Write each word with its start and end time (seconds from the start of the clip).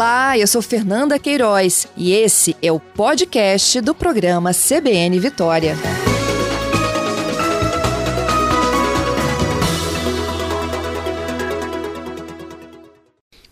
Olá, 0.00 0.38
eu 0.38 0.46
sou 0.46 0.62
Fernanda 0.62 1.18
Queiroz 1.18 1.86
e 1.94 2.12
esse 2.12 2.56
é 2.62 2.72
o 2.72 2.80
podcast 2.80 3.82
do 3.82 3.94
programa 3.94 4.50
CBN 4.54 5.20
Vitória. 5.20 5.76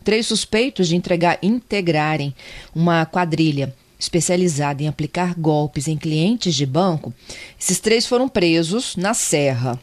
Três 0.03 0.27
suspeitos 0.27 0.89
de 0.89 0.97
entregar, 0.97 1.39
integrarem 1.43 2.35
uma 2.75 3.05
quadrilha 3.05 3.75
especializada 3.99 4.83
em 4.83 4.89
aplicar 4.89 5.35
golpes 5.35 5.87
em 5.87 5.99
clientes 5.99 6.55
de 6.55 6.65
banco, 6.65 7.13
esses 7.61 7.79
três 7.79 8.07
foram 8.07 8.27
presos 8.27 8.97
na 8.97 9.13
Serra. 9.13 9.79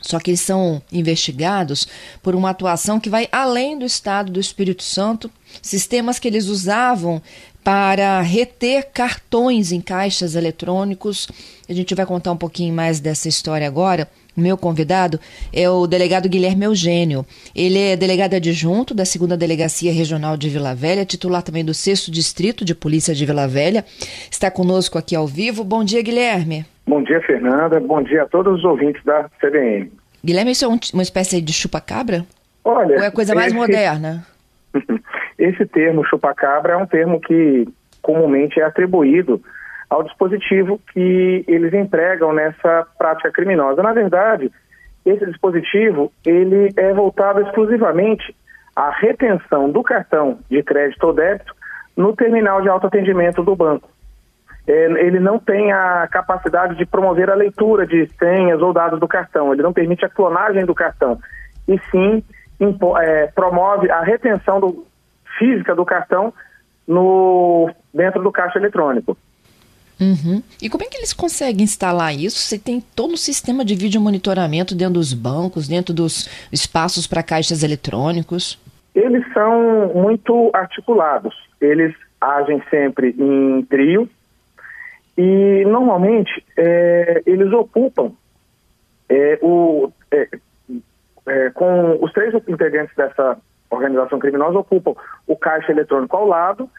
Só 0.00 0.20
que 0.20 0.30
eles 0.30 0.40
são 0.40 0.80
investigados 0.92 1.88
por 2.22 2.34
uma 2.34 2.50
atuação 2.50 3.00
que 3.00 3.10
vai 3.10 3.28
além 3.32 3.76
do 3.76 3.84
estado 3.84 4.30
do 4.30 4.38
Espírito 4.38 4.82
Santo, 4.82 5.30
sistemas 5.60 6.18
que 6.20 6.28
eles 6.28 6.46
usavam 6.46 7.20
para 7.64 8.20
reter 8.22 8.90
cartões 8.94 9.72
em 9.72 9.80
caixas 9.80 10.34
eletrônicos. 10.34 11.28
A 11.68 11.72
gente 11.72 11.94
vai 11.94 12.06
contar 12.06 12.32
um 12.32 12.36
pouquinho 12.36 12.72
mais 12.72 13.00
dessa 13.00 13.28
história 13.28 13.66
agora. 13.66 14.08
Meu 14.36 14.56
convidado 14.56 15.18
é 15.52 15.68
o 15.68 15.84
delegado 15.86 16.28
Guilherme 16.28 16.64
Eugênio. 16.64 17.26
Ele 17.52 17.76
é 17.76 17.96
delegado 17.96 18.34
adjunto 18.34 18.94
da 18.94 19.02
2 19.02 19.36
Delegacia 19.36 19.92
Regional 19.92 20.36
de 20.36 20.48
Vila 20.48 20.76
Velha, 20.76 21.04
titular 21.04 21.42
também 21.42 21.64
do 21.64 21.74
6 21.74 22.06
Distrito 22.06 22.64
de 22.64 22.72
Polícia 22.72 23.12
de 23.14 23.26
Vila 23.26 23.48
Velha. 23.48 23.84
Está 24.30 24.48
conosco 24.48 24.96
aqui 24.96 25.16
ao 25.16 25.26
vivo. 25.26 25.64
Bom 25.64 25.82
dia, 25.82 26.00
Guilherme. 26.00 26.64
Bom 26.88 27.02
dia, 27.02 27.20
Fernanda. 27.20 27.78
Bom 27.80 28.02
dia 28.02 28.22
a 28.22 28.26
todos 28.26 28.60
os 28.60 28.64
ouvintes 28.64 29.04
da 29.04 29.28
CBN. 29.38 29.92
Guilherme, 30.24 30.52
isso 30.52 30.64
é 30.64 30.68
um, 30.68 30.78
uma 30.94 31.02
espécie 31.02 31.38
de 31.42 31.52
chupa-cabra? 31.52 32.24
Olha. 32.64 32.96
Ou 32.96 33.02
é 33.02 33.06
a 33.08 33.12
coisa 33.12 33.34
mais 33.34 33.48
esse, 33.48 33.56
moderna? 33.56 34.26
Esse 35.38 35.66
termo 35.66 36.02
chupa-cabra 36.04 36.72
é 36.72 36.76
um 36.78 36.86
termo 36.86 37.20
que 37.20 37.68
comumente 38.00 38.58
é 38.58 38.64
atribuído 38.64 39.40
ao 39.90 40.02
dispositivo 40.02 40.80
que 40.92 41.44
eles 41.46 41.72
empregam 41.74 42.32
nessa 42.32 42.86
prática 42.98 43.30
criminosa. 43.30 43.82
Na 43.82 43.92
verdade, 43.92 44.50
esse 45.06 45.24
dispositivo 45.26 46.10
ele 46.26 46.72
é 46.76 46.92
voltado 46.92 47.40
exclusivamente 47.42 48.34
à 48.74 48.90
retenção 48.90 49.70
do 49.70 49.82
cartão 49.82 50.38
de 50.50 50.62
crédito 50.62 51.04
ou 51.04 51.12
débito 51.12 51.54
no 51.96 52.16
terminal 52.16 52.60
de 52.62 52.68
autoatendimento 52.68 53.44
do 53.44 53.54
banco 53.54 53.88
ele 54.72 55.18
não 55.18 55.38
tem 55.38 55.72
a 55.72 56.06
capacidade 56.10 56.76
de 56.76 56.84
promover 56.84 57.30
a 57.30 57.34
leitura 57.34 57.86
de 57.86 58.06
senhas 58.18 58.60
ou 58.60 58.72
dados 58.72 59.00
do 59.00 59.08
cartão, 59.08 59.52
ele 59.52 59.62
não 59.62 59.72
permite 59.72 60.04
a 60.04 60.08
clonagem 60.08 60.66
do 60.66 60.74
cartão, 60.74 61.18
e 61.66 61.78
sim 61.90 62.22
é, 63.00 63.26
promove 63.28 63.90
a 63.90 64.02
retenção 64.02 64.60
do, 64.60 64.86
física 65.38 65.74
do 65.74 65.84
cartão 65.84 66.34
no, 66.86 67.70
dentro 67.94 68.22
do 68.22 68.32
caixa 68.32 68.58
eletrônico. 68.58 69.16
Uhum. 70.00 70.42
E 70.62 70.68
como 70.68 70.84
é 70.84 70.86
que 70.86 70.96
eles 70.96 71.12
conseguem 71.12 71.64
instalar 71.64 72.14
isso? 72.14 72.38
Você 72.38 72.58
tem 72.58 72.80
todo 72.80 73.14
um 73.14 73.16
sistema 73.16 73.64
de 73.64 73.74
vídeo 73.74 74.00
monitoramento 74.00 74.74
dentro 74.74 74.94
dos 74.94 75.12
bancos, 75.12 75.66
dentro 75.66 75.92
dos 75.92 76.28
espaços 76.52 77.06
para 77.06 77.22
caixas 77.22 77.62
eletrônicos? 77.62 78.58
Eles 78.94 79.24
são 79.32 79.92
muito 79.94 80.50
articulados. 80.54 81.34
Eles 81.60 81.94
agem 82.20 82.62
sempre 82.70 83.14
em 83.18 83.62
trio, 83.68 84.08
e, 85.18 85.64
normalmente, 85.64 86.30
é, 86.56 87.22
eles 87.26 87.52
ocupam 87.52 88.12
é, 89.08 89.36
o, 89.42 89.90
é, 90.12 90.28
é, 91.26 91.50
com 91.50 91.98
os 92.00 92.12
três 92.12 92.32
integrantes 92.46 92.94
dessa 92.94 93.36
organização 93.68 94.20
criminosa 94.20 94.60
ocupam 94.60 94.94
o 95.26 95.36
caixa 95.36 95.72
eletrônico 95.72 96.16
ao 96.16 96.24
lado 96.24 96.70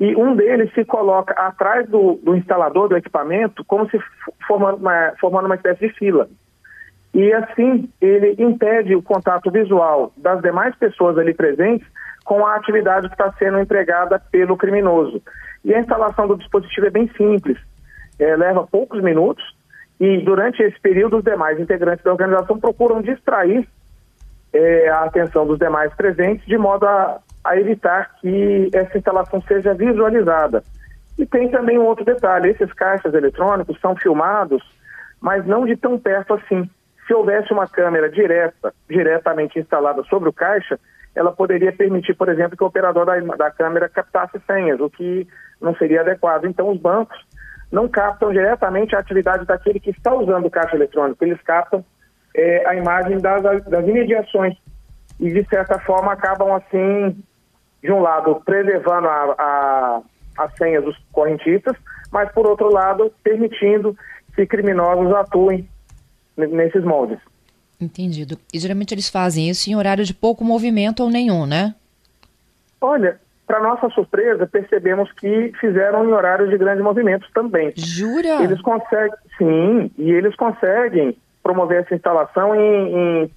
e 0.00 0.16
um 0.16 0.34
deles 0.34 0.72
se 0.72 0.86
coloca 0.86 1.34
atrás 1.34 1.86
do, 1.86 2.14
do 2.14 2.34
instalador 2.34 2.88
do 2.88 2.96
equipamento 2.96 3.62
como 3.66 3.86
se 3.90 4.00
formando 4.46 4.78
uma, 4.78 5.12
formando 5.20 5.44
uma 5.44 5.56
espécie 5.56 5.86
de 5.86 5.92
fila. 5.92 6.30
E 7.12 7.30
assim 7.34 7.90
ele 8.00 8.42
impede 8.42 8.96
o 8.96 9.02
contato 9.02 9.50
visual 9.50 10.14
das 10.16 10.40
demais 10.40 10.74
pessoas 10.76 11.18
ali 11.18 11.34
presentes 11.34 11.86
com 12.24 12.46
a 12.46 12.56
atividade 12.56 13.08
que 13.08 13.14
está 13.14 13.30
sendo 13.32 13.60
empregada 13.60 14.18
pelo 14.30 14.56
criminoso. 14.56 15.20
E 15.62 15.74
a 15.74 15.78
instalação 15.78 16.26
do 16.26 16.38
dispositivo 16.38 16.86
é 16.86 16.90
bem 16.90 17.06
simples 17.18 17.58
é, 18.22 18.36
leva 18.36 18.66
poucos 18.66 19.02
minutos 19.02 19.44
e 19.98 20.18
durante 20.18 20.62
esse 20.62 20.78
período 20.80 21.18
os 21.18 21.24
demais 21.24 21.58
integrantes 21.58 22.04
da 22.04 22.12
organização 22.12 22.58
procuram 22.58 23.02
distrair 23.02 23.66
é, 24.52 24.88
a 24.88 25.04
atenção 25.04 25.46
dos 25.46 25.58
demais 25.58 25.92
presentes 25.94 26.46
de 26.46 26.56
modo 26.56 26.86
a, 26.86 27.18
a 27.44 27.56
evitar 27.56 28.14
que 28.20 28.70
essa 28.72 28.96
instalação 28.96 29.42
seja 29.42 29.74
visualizada. 29.74 30.62
E 31.18 31.26
tem 31.26 31.50
também 31.50 31.78
um 31.78 31.84
outro 31.84 32.04
detalhe: 32.04 32.50
esses 32.50 32.72
caixas 32.72 33.12
eletrônicos 33.12 33.78
são 33.80 33.96
filmados, 33.96 34.62
mas 35.20 35.44
não 35.46 35.66
de 35.66 35.76
tão 35.76 35.98
perto 35.98 36.34
assim. 36.34 36.68
Se 37.06 37.14
houvesse 37.14 37.52
uma 37.52 37.66
câmera 37.66 38.08
direta, 38.08 38.72
diretamente 38.88 39.58
instalada 39.58 40.02
sobre 40.04 40.28
o 40.28 40.32
caixa, 40.32 40.78
ela 41.14 41.32
poderia 41.32 41.72
permitir, 41.72 42.14
por 42.14 42.28
exemplo, 42.28 42.56
que 42.56 42.62
o 42.62 42.68
operador 42.68 43.04
da, 43.04 43.18
da 43.36 43.50
câmera 43.50 43.88
captasse 43.88 44.40
senhas, 44.46 44.80
o 44.80 44.88
que 44.88 45.26
não 45.60 45.74
seria 45.74 46.00
adequado. 46.00 46.44
Então, 46.44 46.68
os 46.70 46.78
bancos 46.78 47.18
não 47.72 47.88
captam 47.88 48.30
diretamente 48.30 48.94
a 48.94 48.98
atividade 48.98 49.46
daquele 49.46 49.80
que 49.80 49.90
está 49.90 50.14
usando 50.14 50.44
o 50.46 50.50
caixa 50.50 50.76
eletrônico, 50.76 51.24
eles 51.24 51.40
captam 51.40 51.82
é, 52.36 52.68
a 52.68 52.76
imagem 52.76 53.18
das, 53.18 53.42
das 53.64 53.88
imediações 53.88 54.54
e, 55.18 55.32
de 55.32 55.48
certa 55.48 55.78
forma, 55.78 56.12
acabam, 56.12 56.52
assim, 56.52 57.16
de 57.82 57.90
um 57.90 58.00
lado, 58.00 58.42
preservando 58.44 59.08
a, 59.08 59.34
a, 59.38 60.02
as 60.38 60.54
senhas 60.56 60.84
dos 60.84 60.96
correntistas, 61.10 61.74
mas, 62.10 62.30
por 62.32 62.46
outro 62.46 62.70
lado, 62.70 63.10
permitindo 63.24 63.96
que 64.34 64.46
criminosos 64.46 65.12
atuem 65.14 65.66
nesses 66.36 66.84
moldes. 66.84 67.18
Entendido. 67.80 68.38
E 68.52 68.58
geralmente 68.58 68.94
eles 68.94 69.08
fazem 69.08 69.48
isso 69.48 69.68
em 69.68 69.74
horário 69.74 70.04
de 70.04 70.14
pouco 70.14 70.44
movimento 70.44 71.02
ou 71.02 71.10
nenhum, 71.10 71.46
né? 71.46 71.74
Olha, 72.80 73.18
para 73.46 73.60
nossa 73.60 73.88
surpresa, 73.90 74.46
percebemos 74.46 75.10
que 75.12 75.52
fizeram 75.60 76.08
em 76.08 76.12
horários 76.12 76.50
de 76.50 76.56
grandes 76.56 76.82
movimentos 76.82 77.30
também. 77.32 77.72
Jura? 77.76 78.42
Eles 78.42 78.60
conseguem, 78.62 79.18
sim, 79.36 79.90
e 79.98 80.10
eles 80.10 80.34
conseguem 80.36 81.16
promover 81.42 81.82
essa 81.82 81.94
instalação 81.94 82.54
em, 82.54 82.96
em, 82.96 83.30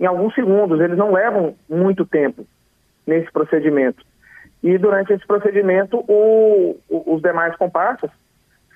em 0.00 0.06
alguns 0.06 0.34
segundos. 0.34 0.80
Eles 0.80 0.98
não 0.98 1.12
levam 1.12 1.56
muito 1.68 2.04
tempo 2.04 2.46
nesse 3.06 3.32
procedimento. 3.32 4.04
E 4.62 4.76
durante 4.76 5.12
esse 5.12 5.26
procedimento, 5.26 6.04
o, 6.06 6.76
o, 6.88 7.14
os 7.14 7.22
demais 7.22 7.56
comparsas 7.56 8.10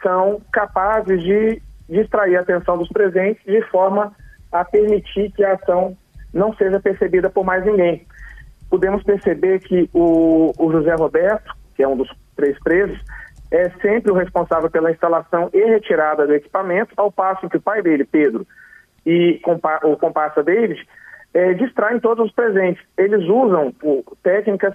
são 0.03 0.41
capazes 0.53 1.23
de 1.23 1.61
distrair 1.89 2.37
a 2.37 2.41
atenção 2.41 2.79
dos 2.79 2.89
presentes 2.89 3.45
de 3.45 3.61
forma 3.69 4.13
a 4.51 4.65
permitir 4.65 5.31
que 5.33 5.45
a 5.45 5.55
ação 5.55 5.97
não 6.33 6.55
seja 6.55 6.81
percebida 6.81 7.29
por 7.29 7.45
mais 7.45 7.65
ninguém 7.65 8.07
podemos 8.73 9.03
perceber 9.03 9.61
que 9.61 9.87
o, 9.93 10.51
o 10.59 10.73
José 10.73 10.95
Roberto, 10.95 11.55
que 11.77 11.83
é 11.83 11.87
um 11.87 11.95
dos 11.95 12.09
três 12.35 12.59
presos, 12.61 12.99
é 13.51 13.69
sempre 13.83 14.11
o 14.11 14.15
responsável 14.15 14.71
pela 14.71 14.91
instalação 14.91 15.51
e 15.53 15.63
retirada 15.63 16.27
do 16.27 16.33
equipamento, 16.33 16.95
ao 16.97 17.13
passo 17.13 17.51
que 17.51 17.59
o 17.59 17.61
pai 17.61 17.83
dele, 17.83 18.07
Pedro, 18.07 18.47
e 19.05 19.39
o 19.85 19.97
comparsa 19.99 20.43
David, 20.43 20.89
é, 21.35 21.53
distraem 21.53 22.01
todos 22.01 22.25
os 22.25 22.33
presentes. 22.33 22.83
Eles 22.97 23.23
usam 23.29 23.75
o, 23.83 24.03
técnicas 24.23 24.73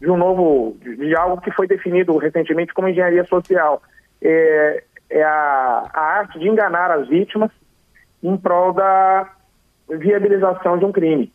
de 0.00 0.10
um 0.10 0.16
novo, 0.16 0.74
de 0.80 1.14
algo 1.14 1.38
que 1.42 1.50
foi 1.50 1.66
definido 1.66 2.16
recentemente 2.16 2.72
como 2.72 2.88
engenharia 2.88 3.24
social. 3.24 3.82
É, 4.22 4.84
é 5.10 5.22
a, 5.22 5.90
a 5.92 6.00
arte 6.00 6.38
de 6.38 6.48
enganar 6.48 6.90
as 6.90 7.08
vítimas 7.08 7.50
em 8.22 8.38
prol 8.38 8.72
da 8.72 9.30
viabilização 9.86 10.78
de 10.78 10.86
um 10.86 10.92
crime. 10.92 11.30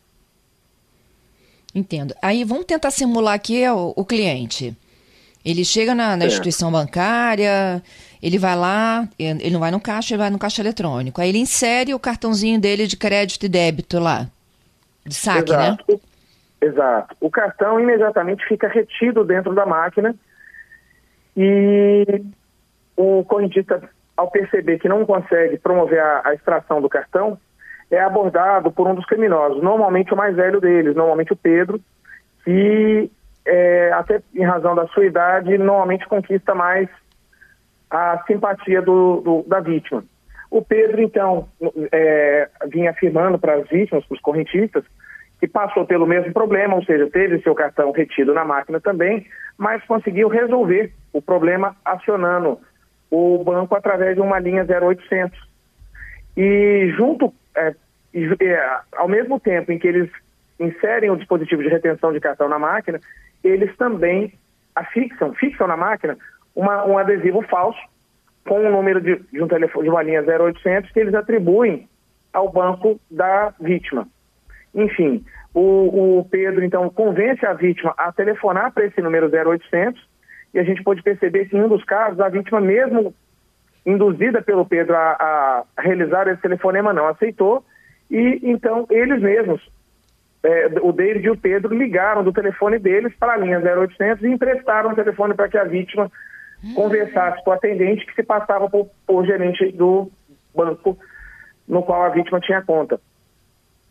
Entendo. 1.74 2.14
Aí 2.20 2.44
vamos 2.44 2.64
tentar 2.64 2.90
simular 2.90 3.34
aqui 3.34 3.68
o, 3.68 3.92
o 3.96 4.04
cliente. 4.04 4.76
Ele 5.44 5.64
chega 5.64 5.94
na, 5.94 6.16
na 6.16 6.24
é. 6.24 6.26
instituição 6.26 6.70
bancária, 6.70 7.82
ele 8.22 8.38
vai 8.38 8.56
lá, 8.56 9.08
ele 9.18 9.50
não 9.50 9.60
vai 9.60 9.70
no 9.70 9.80
caixa, 9.80 10.14
ele 10.14 10.22
vai 10.22 10.30
no 10.30 10.38
caixa 10.38 10.60
eletrônico. 10.60 11.20
Aí 11.20 11.30
ele 11.30 11.38
insere 11.38 11.94
o 11.94 11.98
cartãozinho 11.98 12.60
dele 12.60 12.86
de 12.86 12.96
crédito 12.96 13.46
e 13.46 13.48
débito 13.48 13.98
lá. 13.98 14.26
De 15.06 15.14
saque, 15.14 15.52
né? 15.52 15.68
Exato. 15.68 15.92
né? 15.92 16.00
Exato. 16.60 17.16
O 17.20 17.30
cartão 17.30 17.80
imediatamente 17.80 18.44
fica 18.46 18.68
retido 18.68 19.24
dentro 19.24 19.54
da 19.54 19.64
máquina 19.64 20.14
e 21.34 22.22
o 22.94 23.24
correntista, 23.24 23.82
ao 24.14 24.30
perceber 24.30 24.78
que 24.78 24.88
não 24.88 25.06
consegue 25.06 25.56
promover 25.56 26.00
a, 26.00 26.28
a 26.28 26.34
extração 26.34 26.82
do 26.82 26.88
cartão, 26.88 27.38
é 27.90 28.00
abordado 28.00 28.70
por 28.70 28.86
um 28.86 28.94
dos 28.94 29.06
criminosos, 29.06 29.62
normalmente 29.62 30.14
o 30.14 30.16
mais 30.16 30.36
velho 30.36 30.60
deles, 30.60 30.94
normalmente 30.94 31.32
o 31.32 31.36
Pedro, 31.36 31.80
que 32.44 33.10
é, 33.44 33.92
até 33.92 34.20
em 34.34 34.44
razão 34.44 34.74
da 34.74 34.86
sua 34.88 35.06
idade, 35.06 35.58
normalmente 35.58 36.06
conquista 36.06 36.54
mais 36.54 36.88
a 37.90 38.22
simpatia 38.26 38.80
do, 38.80 39.20
do 39.20 39.44
da 39.48 39.60
vítima. 39.60 40.04
O 40.50 40.62
Pedro, 40.62 41.00
então, 41.00 41.48
é, 41.92 42.48
vinha 42.66 42.90
afirmando 42.90 43.38
para 43.38 43.54
as 43.54 43.68
vítimas, 43.68 44.04
para 44.04 44.14
os 44.14 44.20
correntistas, 44.20 44.84
que 45.38 45.48
passou 45.48 45.86
pelo 45.86 46.06
mesmo 46.06 46.32
problema, 46.32 46.74
ou 46.74 46.84
seja, 46.84 47.08
teve 47.08 47.40
seu 47.40 47.54
cartão 47.54 47.92
retido 47.92 48.34
na 48.34 48.44
máquina 48.44 48.80
também, 48.80 49.26
mas 49.56 49.82
conseguiu 49.84 50.28
resolver 50.28 50.92
o 51.12 51.22
problema 51.22 51.74
acionando 51.84 52.58
o 53.10 53.42
banco 53.42 53.74
através 53.74 54.16
de 54.16 54.20
uma 54.20 54.38
linha 54.38 54.64
0800. 54.64 55.49
E 56.36 56.92
junto, 56.96 57.32
é, 57.56 57.74
é, 58.14 58.80
ao 58.96 59.08
mesmo 59.08 59.38
tempo 59.40 59.72
em 59.72 59.78
que 59.78 59.88
eles 59.88 60.10
inserem 60.58 61.10
o 61.10 61.16
dispositivo 61.16 61.62
de 61.62 61.68
retenção 61.68 62.12
de 62.12 62.20
cartão 62.20 62.48
na 62.48 62.58
máquina, 62.58 63.00
eles 63.42 63.74
também 63.76 64.32
afixam, 64.74 65.34
fixam 65.34 65.66
na 65.66 65.76
máquina 65.76 66.16
uma, 66.54 66.84
um 66.86 66.98
adesivo 66.98 67.42
falso 67.42 67.80
com 68.46 68.58
o 68.58 68.70
número 68.70 69.00
de, 69.00 69.16
de, 69.32 69.42
um 69.42 69.48
telefone, 69.48 69.84
de 69.84 69.90
uma 69.90 70.02
linha 70.02 70.22
0800 70.22 70.90
que 70.92 71.00
eles 71.00 71.14
atribuem 71.14 71.88
ao 72.32 72.50
banco 72.50 73.00
da 73.10 73.52
vítima. 73.60 74.06
Enfim, 74.74 75.24
o, 75.52 76.18
o 76.20 76.24
Pedro, 76.24 76.64
então, 76.64 76.88
convence 76.90 77.44
a 77.44 77.52
vítima 77.52 77.94
a 77.96 78.12
telefonar 78.12 78.72
para 78.72 78.86
esse 78.86 79.00
número 79.00 79.28
0800 79.28 80.08
e 80.54 80.58
a 80.58 80.64
gente 80.64 80.82
pode 80.82 81.02
perceber 81.02 81.46
que 81.46 81.56
em 81.56 81.62
um 81.62 81.68
dos 81.68 81.84
casos 81.84 82.20
a 82.20 82.28
vítima 82.28 82.60
mesmo 82.60 83.14
induzida 83.84 84.42
pelo 84.42 84.66
Pedro 84.66 84.94
a, 84.94 85.64
a 85.76 85.82
realizar 85.82 86.28
esse 86.28 86.42
telefonema 86.42 86.92
não 86.92 87.06
aceitou 87.06 87.64
e 88.10 88.40
então 88.42 88.86
eles 88.90 89.20
mesmos, 89.20 89.60
é, 90.42 90.66
o 90.82 90.92
David 90.92 91.26
e 91.26 91.30
o 91.30 91.36
Pedro 91.36 91.76
ligaram 91.76 92.24
do 92.24 92.32
telefone 92.32 92.78
deles 92.78 93.14
para 93.18 93.34
a 93.34 93.36
linha 93.36 93.60
0800 93.60 94.24
e 94.24 94.28
emprestaram 94.28 94.90
o 94.90 94.94
telefone 94.94 95.34
para 95.34 95.48
que 95.48 95.56
a 95.56 95.64
vítima 95.64 96.10
conversasse 96.74 97.42
com 97.42 97.50
o 97.50 97.54
atendente 97.54 98.04
que 98.04 98.14
se 98.14 98.22
passava 98.22 98.68
por, 98.68 98.88
por 99.06 99.24
gerente 99.24 99.72
do 99.72 100.10
banco 100.54 100.98
no 101.66 101.82
qual 101.82 102.02
a 102.02 102.08
vítima 102.08 102.40
tinha 102.40 102.60
conta. 102.62 103.00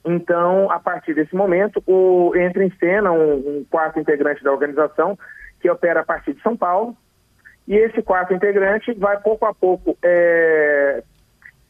Então, 0.05 0.69
a 0.71 0.79
partir 0.79 1.13
desse 1.13 1.35
momento, 1.35 1.81
o, 1.85 2.33
entra 2.35 2.63
em 2.63 2.71
cena 2.71 3.11
um, 3.11 3.33
um, 3.35 3.65
quarto 3.69 3.99
integrante 3.99 4.43
da 4.43 4.51
organização 4.51 5.17
que 5.59 5.69
opera 5.69 6.01
a 6.01 6.05
partir 6.05 6.33
de 6.33 6.41
São 6.41 6.55
Paulo, 6.55 6.95
e 7.69 7.75
esse 7.75 8.01
quarto 8.01 8.33
integrante 8.33 8.91
vai 8.93 9.19
pouco 9.21 9.45
a 9.45 9.53
pouco 9.53 9.95
é, 10.03 11.03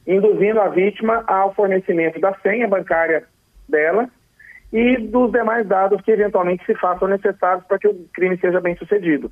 induzindo 0.08 0.62
a 0.62 0.70
vítima 0.70 1.26
ao 1.28 1.54
fornecimento 1.54 2.22
da 2.22 2.34
senha 2.40 2.66
bancária 2.70 3.26
dela 3.68 4.10
e 4.72 4.98
dos 4.98 5.30
demais 5.30 5.68
dados 5.68 6.02
que 6.02 6.12
eventualmente 6.12 6.66
se 6.66 6.74
façam 6.76 7.10
necessários 7.10 7.66
para 7.66 7.78
que 7.78 7.88
o 7.90 8.08
crime 8.14 8.38
seja 8.38 8.62
bem 8.62 8.78
sucedido. 8.78 9.30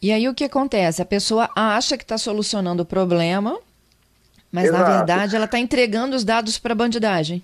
E 0.00 0.12
aí 0.12 0.28
o 0.28 0.34
que 0.34 0.44
acontece? 0.44 1.02
A 1.02 1.06
pessoa 1.06 1.50
acha 1.56 1.96
que 1.96 2.04
está 2.04 2.16
solucionando 2.16 2.84
o 2.84 2.86
problema, 2.86 3.58
mas 4.52 4.66
Exato. 4.66 4.82
na 4.84 4.96
verdade 4.98 5.34
ela 5.34 5.46
está 5.46 5.58
entregando 5.58 6.14
os 6.14 6.24
dados 6.24 6.58
para 6.58 6.74
a 6.74 6.76
bandidagem. 6.76 7.42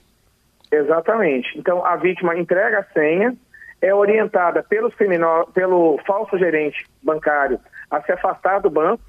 Exatamente. 0.70 1.58
Então 1.58 1.84
a 1.84 1.96
vítima 1.96 2.38
entrega 2.38 2.78
a 2.78 2.84
senha, 2.92 3.34
é 3.82 3.92
orientada 3.92 4.62
pelo 4.62 5.98
falso 6.06 6.38
gerente 6.38 6.86
bancário 7.02 7.58
a 7.90 8.00
se 8.00 8.12
afastar 8.12 8.60
do 8.60 8.70
banco 8.70 9.02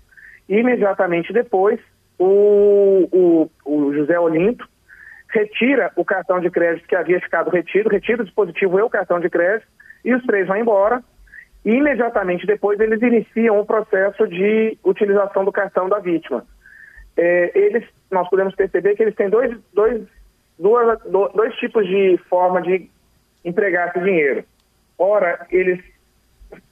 e 0.49 0.57
imediatamente 0.57 1.31
depois 1.31 1.79
o, 2.17 3.07
o, 3.11 3.49
o 3.63 3.93
José 3.93 4.19
Olinto 4.19 4.67
retira 5.29 5.91
o 5.95 6.03
cartão 6.03 6.39
de 6.39 6.49
crédito 6.49 6.87
que 6.87 6.95
havia 6.95 7.21
ficado 7.21 7.51
retido, 7.51 7.89
retira 7.89 8.23
o 8.23 8.25
dispositivo 8.25 8.79
e 8.79 8.81
o 8.81 8.89
cartão 8.89 9.19
de 9.19 9.29
crédito 9.29 9.67
e 10.03 10.13
os 10.13 10.23
três 10.23 10.47
vão 10.47 10.57
embora 10.57 11.03
e 11.63 11.69
imediatamente 11.69 12.47
depois 12.47 12.79
eles 12.79 13.01
iniciam 13.01 13.59
o 13.59 13.65
processo 13.65 14.27
de 14.27 14.77
utilização 14.83 15.45
do 15.45 15.51
cartão 15.51 15.87
da 15.87 15.99
vítima. 15.99 16.45
É, 17.15 17.51
eles, 17.57 17.87
nós 18.11 18.27
podemos 18.27 18.55
perceber 18.55 18.95
que 18.95 19.03
eles 19.03 19.15
têm 19.15 19.29
dois, 19.29 19.55
dois, 19.71 20.01
duas, 20.57 20.99
dois 21.03 21.55
tipos 21.55 21.87
de 21.87 22.17
forma 22.27 22.59
de 22.61 22.89
empregar 23.45 23.89
esse 23.89 23.99
dinheiro. 24.03 24.43
Ora, 24.97 25.45
eles 25.49 25.79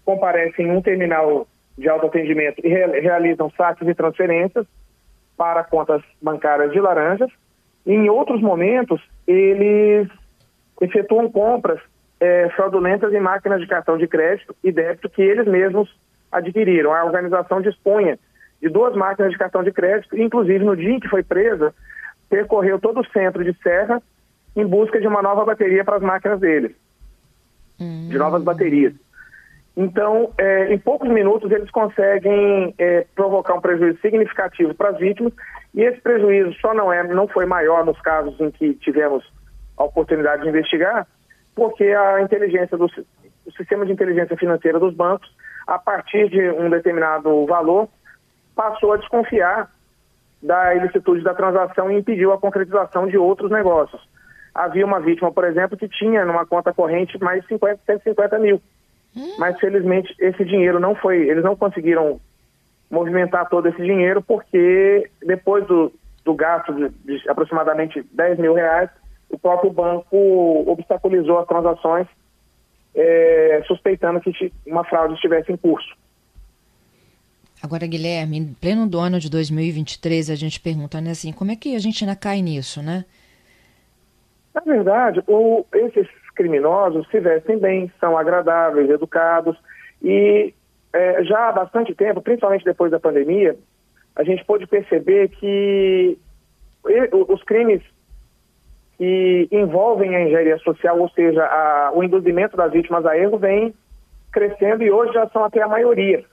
comparecem 0.05 0.67
em 0.67 0.71
um 0.71 0.81
terminal 0.81 1.47
de 1.77 1.89
autoatendimento 1.89 2.61
e 2.63 2.69
re 2.69 2.99
realizam 2.99 3.49
saques 3.51 3.87
e 3.87 3.93
transferências 3.93 4.65
para 5.37 5.63
contas 5.63 6.01
bancárias 6.21 6.71
de 6.71 6.79
laranjas. 6.79 7.31
Em 7.85 8.09
outros 8.09 8.41
momentos, 8.41 9.01
eles 9.25 10.07
efetuam 10.79 11.31
compras 11.31 11.79
é, 12.19 12.49
fraudulentas 12.49 13.11
em 13.13 13.19
máquinas 13.19 13.59
de 13.59 13.67
cartão 13.67 13.97
de 13.97 14.07
crédito 14.07 14.55
e 14.63 14.71
débito 14.71 15.09
que 15.09 15.21
eles 15.21 15.47
mesmos 15.47 15.89
adquiriram. 16.31 16.93
A 16.93 17.03
organização 17.03 17.61
dispunha 17.61 18.19
de 18.61 18.69
duas 18.69 18.95
máquinas 18.95 19.31
de 19.31 19.37
cartão 19.37 19.63
de 19.63 19.71
crédito, 19.71 20.15
inclusive 20.15 20.63
no 20.63 20.77
dia 20.77 20.91
em 20.91 20.99
que 20.99 21.09
foi 21.09 21.23
presa, 21.23 21.73
percorreu 22.29 22.79
todo 22.79 22.99
o 22.99 23.07
centro 23.07 23.43
de 23.43 23.53
Serra 23.63 24.01
em 24.55 24.65
busca 24.65 24.99
de 24.99 25.07
uma 25.07 25.21
nova 25.21 25.43
bateria 25.43 25.83
para 25.83 25.95
as 25.95 26.03
máquinas 26.03 26.39
deles 26.39 26.75
de 28.09 28.17
novas 28.17 28.43
baterias. 28.43 28.93
Então, 29.75 30.31
é, 30.37 30.73
em 30.73 30.77
poucos 30.77 31.09
minutos, 31.09 31.49
eles 31.49 31.71
conseguem 31.71 32.73
é, 32.77 33.05
provocar 33.15 33.53
um 33.53 33.61
prejuízo 33.61 33.99
significativo 34.01 34.75
para 34.75 34.89
as 34.89 34.97
vítimas, 34.97 35.33
e 35.73 35.81
esse 35.81 36.01
prejuízo 36.01 36.53
só 36.59 36.73
não, 36.73 36.91
é, 36.91 37.03
não 37.07 37.27
foi 37.27 37.45
maior 37.45 37.85
nos 37.85 37.99
casos 38.01 38.39
em 38.39 38.51
que 38.51 38.73
tivemos 38.75 39.23
a 39.77 39.83
oportunidade 39.83 40.43
de 40.43 40.49
investigar, 40.49 41.07
porque 41.55 41.85
a 41.85 42.21
inteligência 42.21 42.77
do 42.77 42.87
o 43.43 43.51
sistema 43.53 43.85
de 43.85 43.91
inteligência 43.91 44.37
financeira 44.37 44.79
dos 44.79 44.93
bancos, 44.93 45.27
a 45.65 45.79
partir 45.79 46.29
de 46.29 46.49
um 46.51 46.69
determinado 46.69 47.45
valor, 47.47 47.89
passou 48.55 48.93
a 48.93 48.97
desconfiar 48.97 49.71
da 50.43 50.75
ilicitude 50.75 51.23
da 51.23 51.33
transação 51.33 51.89
e 51.89 51.97
impediu 51.97 52.31
a 52.31 52.37
concretização 52.37 53.07
de 53.07 53.17
outros 53.17 53.49
negócios 53.49 54.01
havia 54.53 54.85
uma 54.85 54.99
vítima, 54.99 55.31
por 55.31 55.43
exemplo, 55.43 55.77
que 55.77 55.87
tinha 55.87 56.25
numa 56.25 56.45
conta 56.45 56.73
corrente 56.73 57.17
mais 57.19 57.41
de 57.41 57.47
50, 57.49 57.79
150 57.85 58.39
mil. 58.39 58.61
Hum. 59.15 59.35
Mas 59.37 59.59
felizmente 59.59 60.13
esse 60.19 60.43
dinheiro 60.45 60.79
não 60.79 60.95
foi, 60.95 61.29
eles 61.29 61.43
não 61.43 61.55
conseguiram 61.55 62.19
movimentar 62.89 63.47
todo 63.49 63.67
esse 63.67 63.81
dinheiro 63.81 64.21
porque 64.21 65.09
depois 65.21 65.65
do, 65.65 65.91
do 66.25 66.33
gasto 66.33 66.73
de, 66.73 66.89
de 66.89 67.29
aproximadamente 67.29 68.05
10 68.11 68.39
mil 68.39 68.53
reais, 68.53 68.89
o 69.29 69.37
próprio 69.37 69.71
banco 69.71 70.17
obstaculizou 70.67 71.39
as 71.39 71.47
transações, 71.47 72.07
é, 72.93 73.63
suspeitando 73.65 74.19
que 74.19 74.51
uma 74.67 74.83
fraude 74.83 75.13
estivesse 75.13 75.51
em 75.51 75.57
curso. 75.57 75.95
Agora, 77.63 77.85
Guilherme, 77.85 78.37
em 78.37 78.53
pleno 78.53 78.87
do 78.87 78.99
ano 78.99 79.19
de 79.19 79.29
2023, 79.29 80.31
a 80.31 80.35
gente 80.35 80.59
pergunta, 80.59 80.99
né, 80.99 81.11
assim, 81.11 81.31
como 81.31 81.51
é 81.51 81.55
que 81.55 81.75
a 81.75 81.79
gente 81.79 82.03
ainda 82.03 82.15
cai 82.15 82.41
nisso, 82.41 82.81
né? 82.81 83.05
Na 84.53 84.61
verdade, 84.61 85.23
o, 85.27 85.65
esses 85.73 86.07
criminosos 86.35 87.07
se 87.09 87.19
vestem 87.19 87.57
bem, 87.57 87.91
são 87.99 88.17
agradáveis, 88.17 88.89
educados 88.89 89.57
e 90.01 90.53
é, 90.93 91.23
já 91.23 91.49
há 91.49 91.51
bastante 91.51 91.95
tempo, 91.95 92.21
principalmente 92.21 92.65
depois 92.65 92.91
da 92.91 92.99
pandemia, 92.99 93.55
a 94.15 94.23
gente 94.23 94.43
pôde 94.43 94.67
perceber 94.67 95.29
que 95.29 96.17
os 97.29 97.43
crimes 97.43 97.81
que 98.97 99.47
envolvem 99.51 100.15
a 100.15 100.21
engenharia 100.21 100.57
social, 100.59 100.99
ou 100.99 101.09
seja, 101.09 101.43
a, 101.43 101.91
o 101.93 102.03
induzimento 102.03 102.57
das 102.57 102.71
vítimas 102.71 103.05
a 103.05 103.17
erro, 103.17 103.37
vem 103.37 103.73
crescendo 104.31 104.83
e 104.83 104.91
hoje 104.91 105.13
já 105.13 105.27
são 105.29 105.43
até 105.43 105.61
a 105.61 105.67
maioria. 105.67 106.23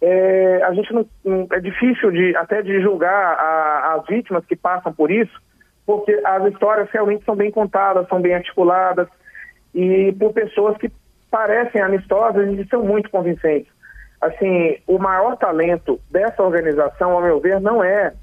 É, 0.00 0.62
a 0.62 0.72
gente 0.74 0.92
não, 0.92 1.06
é 1.52 1.60
difícil 1.60 2.10
de 2.10 2.36
até 2.36 2.62
de 2.62 2.80
julgar 2.82 3.10
a, 3.10 3.94
as 3.94 4.06
vítimas 4.06 4.44
que 4.44 4.54
passam 4.54 4.92
por 4.92 5.10
isso, 5.10 5.32
porque 5.86 6.20
as 6.24 6.44
histórias 6.52 6.88
realmente 6.90 7.24
são 7.24 7.36
bem 7.36 7.50
contadas, 7.50 8.08
são 8.08 8.20
bem 8.20 8.34
articuladas 8.34 9.08
e 9.74 10.12
por 10.18 10.32
pessoas 10.32 10.76
que 10.78 10.90
parecem 11.30 11.82
amistosas 11.82 12.48
e 12.58 12.66
são 12.68 12.82
muito 12.84 13.10
convincentes. 13.10 13.72
Assim, 14.20 14.78
o 14.86 14.98
maior 14.98 15.36
talento 15.36 16.00
dessa 16.10 16.42
organização, 16.42 17.12
ao 17.12 17.20
meu 17.20 17.40
ver, 17.40 17.60
não 17.60 17.84
é 17.84 18.14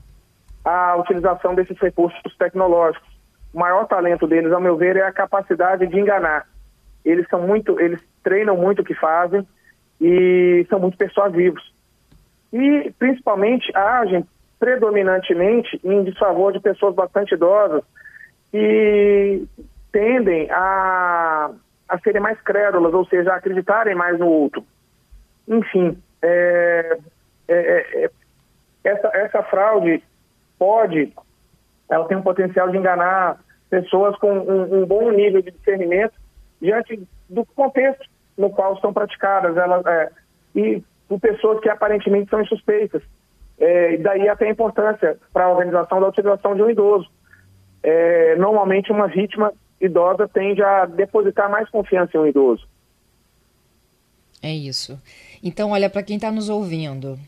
a 0.65 0.95
utilização 0.95 1.53
desses 1.53 1.77
recursos 1.77 2.35
tecnológicos. 2.37 3.07
O 3.53 3.59
maior 3.59 3.85
talento 3.85 4.25
deles, 4.25 4.51
ao 4.51 4.61
meu 4.61 4.77
ver, 4.77 4.95
é 4.95 5.03
a 5.03 5.11
capacidade 5.11 5.85
de 5.85 5.99
enganar. 5.99 6.47
Eles 7.03 7.27
são 7.29 7.41
muito, 7.41 7.79
eles 7.79 7.99
treinam 8.23 8.55
muito 8.55 8.81
o 8.81 8.85
que 8.85 8.95
fazem 8.95 9.45
e 9.99 10.65
são 10.69 10.79
muito 10.79 10.97
persuasivos. 10.97 11.71
E 12.53 12.91
principalmente 12.97 13.71
agem 13.75 14.25
predominantemente 14.61 15.81
em 15.83 16.03
desfavor 16.03 16.53
de 16.53 16.59
pessoas 16.59 16.93
bastante 16.93 17.33
idosas 17.33 17.83
que 18.51 19.43
tendem 19.91 20.47
a, 20.51 21.49
a 21.89 21.99
serem 22.01 22.21
mais 22.21 22.39
crédulas, 22.41 22.93
ou 22.93 23.03
seja, 23.05 23.33
a 23.33 23.37
acreditarem 23.37 23.95
mais 23.95 24.19
no 24.19 24.27
outro. 24.27 24.63
Enfim, 25.47 25.97
é, 26.21 26.99
é, 27.47 27.55
é, 27.55 28.05
é, 28.05 28.11
essa, 28.83 29.07
essa 29.15 29.43
fraude 29.43 30.03
pode, 30.59 31.11
ela 31.89 32.07
tem 32.07 32.17
um 32.17 32.21
potencial 32.21 32.69
de 32.69 32.77
enganar 32.77 33.39
pessoas 33.67 34.15
com 34.17 34.31
um, 34.31 34.83
um 34.83 34.85
bom 34.85 35.09
nível 35.09 35.41
de 35.41 35.49
discernimento 35.49 36.13
diante 36.61 37.01
do 37.27 37.43
contexto 37.45 38.07
no 38.37 38.51
qual 38.51 38.79
são 38.79 38.93
praticadas, 38.93 39.57
elas, 39.57 39.83
é, 39.87 40.11
e 40.55 40.83
por 41.07 41.19
pessoas 41.19 41.59
que 41.61 41.69
aparentemente 41.69 42.29
são 42.29 42.41
insuspeitas. 42.41 43.01
É, 43.61 43.95
daí 43.97 44.27
até 44.27 44.47
a 44.47 44.51
importância 44.51 45.17
para 45.31 45.45
a 45.45 45.49
organização 45.49 46.01
da 46.01 46.07
utilização 46.07 46.55
de 46.55 46.63
um 46.63 46.69
idoso. 46.69 47.07
É, 47.83 48.35
normalmente 48.35 48.91
uma 48.91 49.07
vítima 49.07 49.53
idosa 49.79 50.27
tende 50.27 50.63
a 50.63 50.85
depositar 50.87 51.49
mais 51.49 51.69
confiança 51.69 52.17
em 52.17 52.19
um 52.19 52.27
idoso. 52.27 52.67
É 54.41 54.51
isso. 54.51 54.99
Então, 55.43 55.71
olha, 55.71 55.91
para 55.91 56.01
quem 56.01 56.15
está 56.15 56.31
nos 56.31 56.49
ouvindo, 56.49 57.19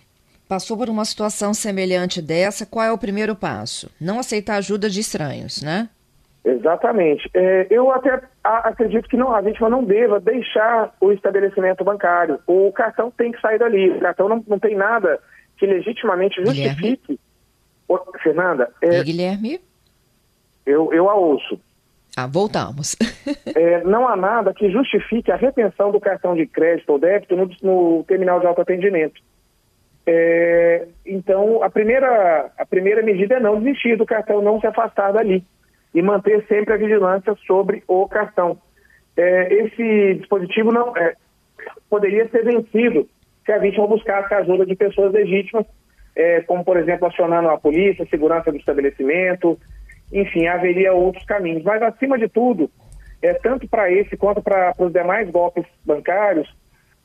passou 0.49 0.75
por 0.75 0.89
uma 0.89 1.05
situação 1.05 1.53
semelhante 1.53 2.19
dessa, 2.19 2.65
qual 2.65 2.83
é 2.83 2.91
o 2.91 2.97
primeiro 2.97 3.35
passo? 3.35 3.91
Não 4.01 4.17
aceitar 4.17 4.55
ajuda 4.55 4.89
de 4.89 5.01
estranhos, 5.01 5.61
né? 5.61 5.87
Exatamente. 6.43 7.29
É, 7.33 7.67
eu 7.69 7.91
até 7.91 8.21
acredito 8.43 9.07
que 9.07 9.15
não, 9.15 9.33
a 9.33 9.41
vítima 9.41 9.69
não 9.69 9.83
deva 9.83 10.19
deixar 10.19 10.93
o 10.99 11.11
estabelecimento 11.11 11.83
bancário. 11.83 12.39
O 12.47 12.71
cartão 12.71 13.11
tem 13.11 13.31
que 13.31 13.39
sair 13.39 13.59
dali. 13.59 13.91
O 13.91 13.99
cartão 13.99 14.27
não, 14.27 14.43
não 14.47 14.59
tem 14.59 14.75
nada 14.75 15.19
que 15.63 15.67
legitimamente 15.67 16.43
justifique. 16.43 17.17
Fernanda. 18.21 18.69
É, 18.81 18.99
e 18.99 19.03
Guilherme? 19.03 19.61
Eu, 20.65 20.93
eu 20.93 21.09
a 21.09 21.15
ouço. 21.15 21.57
Ah, 22.17 22.27
voltamos. 22.27 22.95
é, 23.55 23.83
não 23.83 24.07
há 24.07 24.15
nada 24.15 24.53
que 24.53 24.69
justifique 24.69 25.31
a 25.31 25.37
retenção 25.37 25.91
do 25.91 26.01
cartão 26.01 26.35
de 26.35 26.45
crédito 26.45 26.89
ou 26.89 26.99
débito 26.99 27.35
no, 27.35 27.49
no 27.61 28.03
terminal 28.03 28.39
de 28.39 28.45
autoatendimento. 28.45 29.21
É, 30.05 30.87
então, 31.05 31.63
a 31.63 31.69
primeira, 31.69 32.51
a 32.57 32.65
primeira 32.65 33.01
medida 33.01 33.35
é 33.35 33.39
não 33.39 33.61
desistir 33.61 33.97
do 33.97 34.05
cartão, 34.05 34.41
não 34.41 34.59
se 34.59 34.67
afastar 34.67 35.13
dali 35.13 35.45
e 35.93 36.01
manter 36.01 36.45
sempre 36.47 36.73
a 36.73 36.77
vigilância 36.77 37.35
sobre 37.47 37.83
o 37.87 38.07
cartão. 38.07 38.57
É, 39.15 39.53
esse 39.53 40.15
dispositivo 40.15 40.73
não 40.73 40.95
é, 40.97 41.15
poderia 41.89 42.27
ser 42.29 42.43
vencido 42.43 43.07
se 43.45 43.51
a 43.51 43.57
vítima 43.57 43.87
buscasse 43.87 44.33
a 44.33 44.37
ajuda 44.37 44.65
de 44.65 44.75
pessoas 44.75 45.11
legítimas, 45.11 45.65
é, 46.15 46.41
como, 46.41 46.63
por 46.63 46.77
exemplo, 46.77 47.07
acionando 47.07 47.49
a 47.49 47.57
polícia, 47.57 48.07
segurança 48.09 48.51
do 48.51 48.57
estabelecimento, 48.57 49.59
enfim, 50.11 50.47
haveria 50.47 50.93
outros 50.93 51.25
caminhos. 51.25 51.63
Mas, 51.63 51.81
acima 51.81 52.17
de 52.17 52.27
tudo, 52.29 52.69
é, 53.21 53.33
tanto 53.33 53.67
para 53.67 53.91
esse 53.91 54.15
quanto 54.15 54.41
para 54.41 54.73
os 54.77 54.93
demais 54.93 55.29
golpes 55.29 55.65
bancários, 55.85 56.53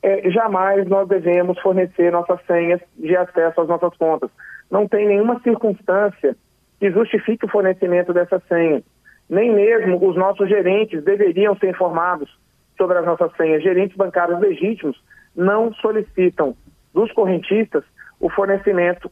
é, 0.01 0.29
jamais 0.29 0.87
nós 0.87 1.07
devemos 1.07 1.59
fornecer 1.59 2.11
nossas 2.11 2.39
senhas 2.45 2.79
de 2.97 3.15
acesso 3.15 3.61
às 3.61 3.67
nossas 3.67 3.95
contas. 3.97 4.29
Não 4.69 4.87
tem 4.87 5.07
nenhuma 5.07 5.39
circunstância 5.41 6.35
que 6.79 6.91
justifique 6.91 7.45
o 7.45 7.49
fornecimento 7.49 8.13
dessa 8.13 8.41
senha. 8.47 8.81
Nem 9.29 9.53
mesmo 9.53 10.07
os 10.07 10.15
nossos 10.15 10.47
gerentes 10.47 11.03
deveriam 11.03 11.55
ser 11.57 11.69
informados 11.69 12.29
sobre 12.77 12.97
as 12.97 13.05
nossas 13.05 13.35
senhas. 13.35 13.61
Gerentes 13.61 13.97
bancários 13.97 14.39
legítimos 14.39 15.01
não 15.39 15.73
solicitam 15.75 16.55
dos 16.93 17.11
correntistas 17.13 17.83
o 18.19 18.29
fornecimento 18.29 19.09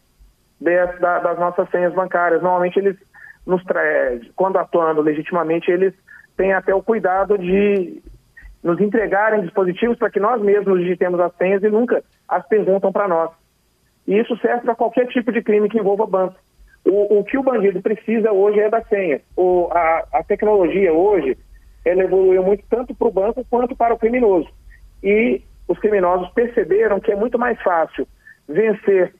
de, 0.59 0.85
da, 0.99 1.19
das 1.19 1.39
nossas 1.39 1.69
senhas 1.69 1.93
bancárias. 1.93 2.41
Normalmente 2.41 2.77
eles 2.77 2.97
nos 3.45 3.63
quando 4.35 4.57
atuando 4.57 5.01
legitimamente, 5.01 5.71
eles 5.71 5.93
têm 6.35 6.51
até 6.51 6.75
o 6.75 6.83
cuidado 6.83 7.37
de 7.37 8.01
nos 8.61 8.79
entregarem 8.81 9.41
dispositivos 9.41 9.97
para 9.97 10.09
que 10.09 10.19
nós 10.19 10.41
mesmos 10.41 10.79
digitemos 10.81 11.17
as 11.19 11.33
senhas 11.37 11.63
e 11.63 11.69
nunca 11.69 12.03
as 12.27 12.45
perguntam 12.47 12.91
para 12.91 13.07
nós. 13.07 13.31
E 14.05 14.19
isso 14.19 14.37
serve 14.37 14.63
para 14.63 14.75
qualquer 14.75 15.07
tipo 15.07 15.31
de 15.31 15.41
crime 15.41 15.69
que 15.69 15.79
envolva 15.79 16.05
banco. 16.05 16.35
O, 16.85 17.19
o 17.19 17.23
que 17.23 17.37
o 17.37 17.43
bandido 17.43 17.81
precisa 17.81 18.31
hoje 18.31 18.59
é 18.59 18.69
da 18.69 18.83
senha. 18.83 19.21
O, 19.35 19.69
a, 19.71 20.03
a 20.13 20.23
tecnologia 20.23 20.91
hoje, 20.91 21.37
ela 21.85 22.03
evoluiu 22.03 22.43
muito 22.43 22.63
tanto 22.69 22.93
para 22.93 23.07
o 23.07 23.11
banco 23.11 23.45
quanto 23.49 23.75
para 23.75 23.93
o 23.93 23.97
criminoso. 23.97 24.49
E 25.01 25.41
os 25.67 25.77
criminosos 25.79 26.29
perceberam 26.29 26.99
que 26.99 27.11
é 27.11 27.15
muito 27.15 27.37
mais 27.37 27.61
fácil 27.61 28.07
vencer 28.47 29.13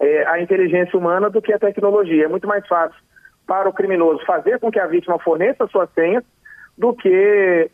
é, 0.00 0.26
a 0.26 0.40
inteligência 0.40 0.98
humana 0.98 1.30
do 1.30 1.40
que 1.40 1.52
a 1.52 1.58
tecnologia. 1.58 2.24
É 2.24 2.28
muito 2.28 2.48
mais 2.48 2.66
fácil 2.66 2.98
para 3.46 3.68
o 3.68 3.72
criminoso 3.72 4.24
fazer 4.24 4.58
com 4.58 4.70
que 4.70 4.80
a 4.80 4.86
vítima 4.86 5.18
forneça 5.18 5.66
suas 5.68 5.88
senhas 5.94 6.24
do 6.76 6.94
que 6.94 7.70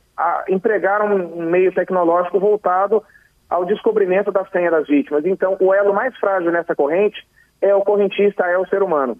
empregar 0.48 1.02
um, 1.02 1.42
meio 1.48 1.72
tecnológico 1.72 2.38
voltado 2.38 3.02
ao 3.48 3.64
descobrimento 3.64 4.30
da 4.30 4.44
senha 4.46 4.70
das 4.70 4.86
vítimas. 4.86 5.24
Então, 5.24 5.56
o 5.58 5.72
elo 5.72 5.94
mais 5.94 6.14
frágil 6.18 6.52
nessa 6.52 6.74
corrente 6.74 7.26
é 7.60 7.74
o 7.74 7.82
correntista, 7.82 8.44
é 8.44 8.58
o 8.58 8.66
ser 8.66 8.82
humano. 8.82 9.16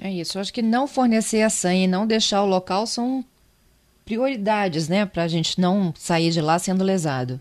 É 0.00 0.08
isso. 0.10 0.38
Acho 0.38 0.52
que 0.52 0.62
não 0.62 0.86
fornecer 0.86 1.42
a 1.42 1.50
senha 1.50 1.84
e 1.84 1.88
não 1.88 2.06
deixar 2.06 2.42
o 2.42 2.46
local 2.46 2.86
são 2.86 3.24
prioridades, 4.04 4.88
né? 4.88 5.06
Para 5.06 5.24
a 5.24 5.28
gente 5.28 5.60
não 5.60 5.92
sair 5.94 6.30
de 6.30 6.40
lá 6.40 6.58
sendo 6.58 6.84
lesado. 6.84 7.40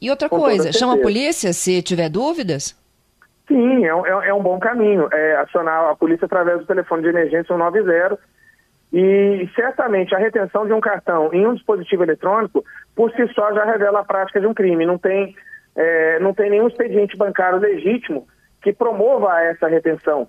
E 0.00 0.10
outra 0.10 0.28
Com 0.28 0.38
coisa, 0.38 0.72
chama 0.72 0.94
a 0.94 0.98
polícia 0.98 1.52
se 1.52 1.82
tiver 1.82 2.08
dúvidas? 2.08 2.76
Sim, 3.46 3.84
é, 3.84 3.88
é, 3.88 4.28
é, 4.28 4.34
um 4.34 4.42
bom 4.42 4.58
caminho. 4.58 5.08
É 5.12 5.36
acionar 5.36 5.90
a 5.90 5.96
polícia 5.96 6.26
através 6.26 6.60
do 6.60 6.66
telefone 6.66 7.02
de 7.02 7.08
emergência 7.08 7.54
190 7.54 8.18
e 8.92 9.48
certamente 9.56 10.14
a 10.14 10.18
retenção 10.18 10.66
de 10.66 10.72
um 10.72 10.80
cartão 10.80 11.28
em 11.32 11.44
um 11.44 11.54
dispositivo 11.54 12.04
eletrônico, 12.04 12.64
por 12.94 13.10
si 13.12 13.26
só, 13.34 13.52
já 13.52 13.64
revela 13.64 14.00
a 14.00 14.04
prática 14.04 14.40
de 14.40 14.46
um 14.46 14.54
crime. 14.54 14.86
Não 14.86 14.96
tem, 14.96 15.34
é, 15.74 16.20
não 16.20 16.32
tem 16.32 16.48
nenhum 16.48 16.68
expediente 16.68 17.16
bancário 17.16 17.58
legítimo 17.58 18.26
que 18.62 18.72
promova 18.72 19.42
essa 19.42 19.66
retenção. 19.66 20.28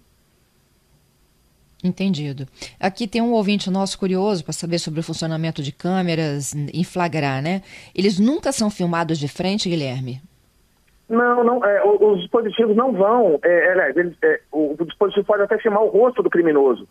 Entendido. 1.88 2.48
Aqui 2.80 3.08
tem 3.08 3.22
um 3.22 3.34
ouvinte 3.34 3.70
nosso 3.70 4.00
curioso 4.00 4.44
para 4.44 4.54
saber 4.54 4.80
sobre 4.80 5.00
o 5.00 5.04
funcionamento 5.04 5.62
de 5.62 5.72
câmeras 5.72 6.54
em 6.56 6.84
flagrar, 6.84 7.42
né? 7.42 7.62
Eles 7.94 8.20
nunca 8.20 8.51
são 8.51 8.70
filmados 8.70 9.20
de 9.20 9.27
frente, 9.27 9.70
Guilherme? 9.70 10.22
Não, 11.08 11.44
não. 11.44 11.63
É, 11.63 11.84
os 11.86 12.22
dispositivos 12.22 12.75
não 12.75 12.92
vão. 12.92 13.39
É, 13.44 13.92
é, 13.94 14.13
é, 14.24 14.42
o 14.51 14.75
dispositivo 14.84 15.25
pode 15.25 15.44
até 15.44 15.58
filmar 15.60 15.84
o 15.84 15.89
rosto 15.89 16.24
do 16.24 16.30
criminoso. 16.30 16.88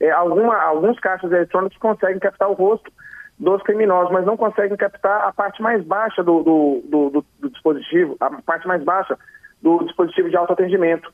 É, 0.00 0.10
alguma, 0.10 0.56
alguns 0.56 0.98
caixas 0.98 1.30
eletrônicos 1.30 1.78
conseguem 1.78 2.18
captar 2.18 2.48
o 2.48 2.54
rosto 2.54 2.90
dos 3.38 3.62
criminosos, 3.62 4.12
mas 4.12 4.24
não 4.24 4.36
conseguem 4.36 4.76
captar 4.76 5.28
a 5.28 5.32
parte 5.32 5.60
mais 5.60 5.84
baixa 5.84 6.22
do, 6.22 6.42
do, 6.42 6.82
do, 6.84 7.24
do 7.38 7.50
dispositivo, 7.50 8.16
a 8.18 8.30
parte 8.42 8.66
mais 8.66 8.82
baixa 8.82 9.18
do 9.60 9.84
dispositivo 9.84 10.30
de 10.30 10.36
autoatendimento. 10.36 11.12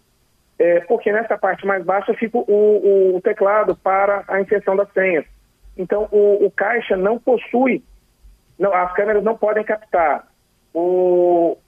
É, 0.62 0.78
porque 0.82 1.10
nessa 1.10 1.36
parte 1.36 1.66
mais 1.66 1.84
baixa 1.84 2.14
fica 2.14 2.38
o, 2.38 3.16
o, 3.16 3.20
teclado 3.20 3.74
para 3.74 4.22
a 4.28 4.40
inserção 4.40 4.76
das 4.76 4.88
senhas. 4.92 5.24
Então, 5.76 6.06
o, 6.12 6.46
o 6.46 6.50
caixa 6.52 6.96
não 6.96 7.18
possui, 7.18 7.82
não, 8.56 8.72
as 8.72 8.92
câmeras 8.92 9.24
não 9.24 9.36
podem 9.36 9.64
captar 9.64 10.24
o, 10.72 11.58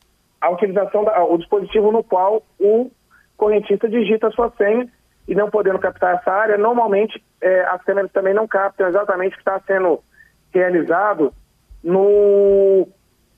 a 0.40 0.48
utilização 0.50 1.04
do 1.04 1.38
dispositivo 1.38 1.90
no 1.90 2.04
qual 2.04 2.40
o 2.60 2.88
correntista 3.36 3.88
digita 3.88 4.28
a 4.28 4.30
sua 4.30 4.52
senha 4.56 4.88
e 5.26 5.34
não 5.34 5.50
podendo 5.50 5.80
captar 5.80 6.14
essa 6.14 6.30
área, 6.30 6.56
normalmente 6.56 7.20
é, 7.40 7.62
as 7.64 7.82
câmeras 7.82 8.12
também 8.12 8.32
não 8.32 8.46
captam 8.46 8.86
exatamente 8.86 9.32
o 9.32 9.34
que 9.34 9.40
está 9.40 9.60
sendo 9.66 10.04
realizado 10.52 11.34
no 11.82 12.86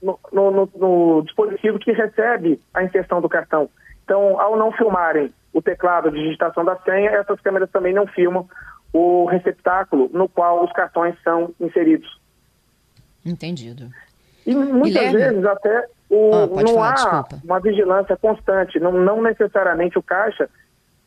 no, 0.03 0.19
no, 0.31 0.71
no, 0.77 1.23
dispositivo 1.23 1.79
que 1.79 1.93
recebe 1.93 2.61
a 2.75 2.85
inserção 2.85 3.23
do 3.23 3.29
cartão. 3.31 3.71
Então, 4.07 4.41
ao 4.41 4.57
não 4.57 4.73
filmarem 4.73 5.35
o 5.53 5.61
teclado 5.61 6.11
de 6.11 6.23
digitação 6.23 6.65
da 6.65 6.77
senha, 6.77 7.11
essas 7.11 7.39
câmeras 7.41 7.69
também 7.71 7.93
não 7.93 8.07
filmam 8.07 8.49
o 8.93 9.27
receptáculo 9.27 10.09
no 10.13 10.29
qual 10.29 10.65
os 10.65 10.73
cartões 10.73 11.15
são 11.23 11.53
inseridos. 11.61 12.09
Entendido. 13.25 13.91
E 14.47 14.55
muitas 14.55 15.11
Guilherme? 15.11 15.19
vezes 15.19 15.45
até 15.45 15.89
o, 16.09 16.31
ah, 16.33 16.63
não 16.63 16.75
falar, 16.75 16.91
há 16.91 16.95
desculpa. 16.95 17.41
uma 17.45 17.61
vigilância 17.61 18.17
constante, 18.17 18.79
não, 18.79 18.93
não 18.93 19.21
necessariamente 19.21 19.99
o 19.99 20.03
caixa 20.03 20.49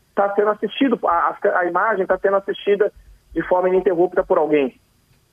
está 0.09 0.35
sendo 0.35 0.49
assistido, 0.49 0.99
a, 1.07 1.37
a 1.55 1.65
imagem 1.65 2.03
está 2.03 2.19
sendo 2.19 2.35
assistida 2.35 2.91
de 3.33 3.41
forma 3.47 3.69
ininterrupta 3.69 4.23
por 4.23 4.37
alguém 4.37 4.77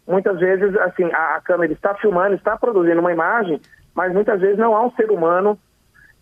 muitas 0.06 0.38
vezes, 0.38 0.76
assim, 0.76 1.04
a, 1.12 1.36
a, 1.36 1.40
câmera 1.40 1.72
está 1.72 1.94
filmando, 1.96 2.36
está 2.36 2.56
produzindo 2.56 3.00
uma 3.00 3.12
imagem, 3.12 3.60
mas 3.94 4.12
muitas 4.12 4.40
vezes 4.40 4.58
não 4.58 4.74
há 4.76 4.86
um 4.86 4.92
ser 4.92 5.10
humano 5.10 5.58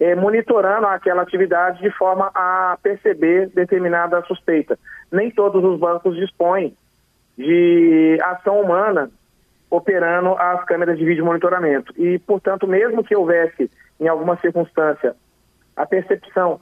é, 0.05 0.15
monitorando 0.15 0.87
aquela 0.87 1.23
atividade 1.23 1.81
de 1.81 1.91
forma 1.91 2.31
a 2.35 2.77
perceber 2.83 3.49
determinada 3.49 4.23
suspeita. 4.27 4.79
Nem 5.11 5.31
todos 5.31 5.65
os 5.65 5.81
bancos 5.81 6.15
dispõem 6.15 6.77
de 7.39 8.19
ação 8.23 8.61
humana 8.61 9.11
operando 9.71 10.35
as 10.35 10.63
câmeras 10.67 10.99
de 10.99 11.07
vídeo 11.07 11.25
monitoramento. 11.25 11.95
E, 11.97 12.19
portanto, 12.19 12.67
mesmo 12.67 13.03
que 13.03 13.17
houvesse, 13.17 13.71
em 13.99 14.07
alguma 14.07 14.37
circunstância, 14.41 15.17
a 15.75 15.87
percepção 15.87 16.61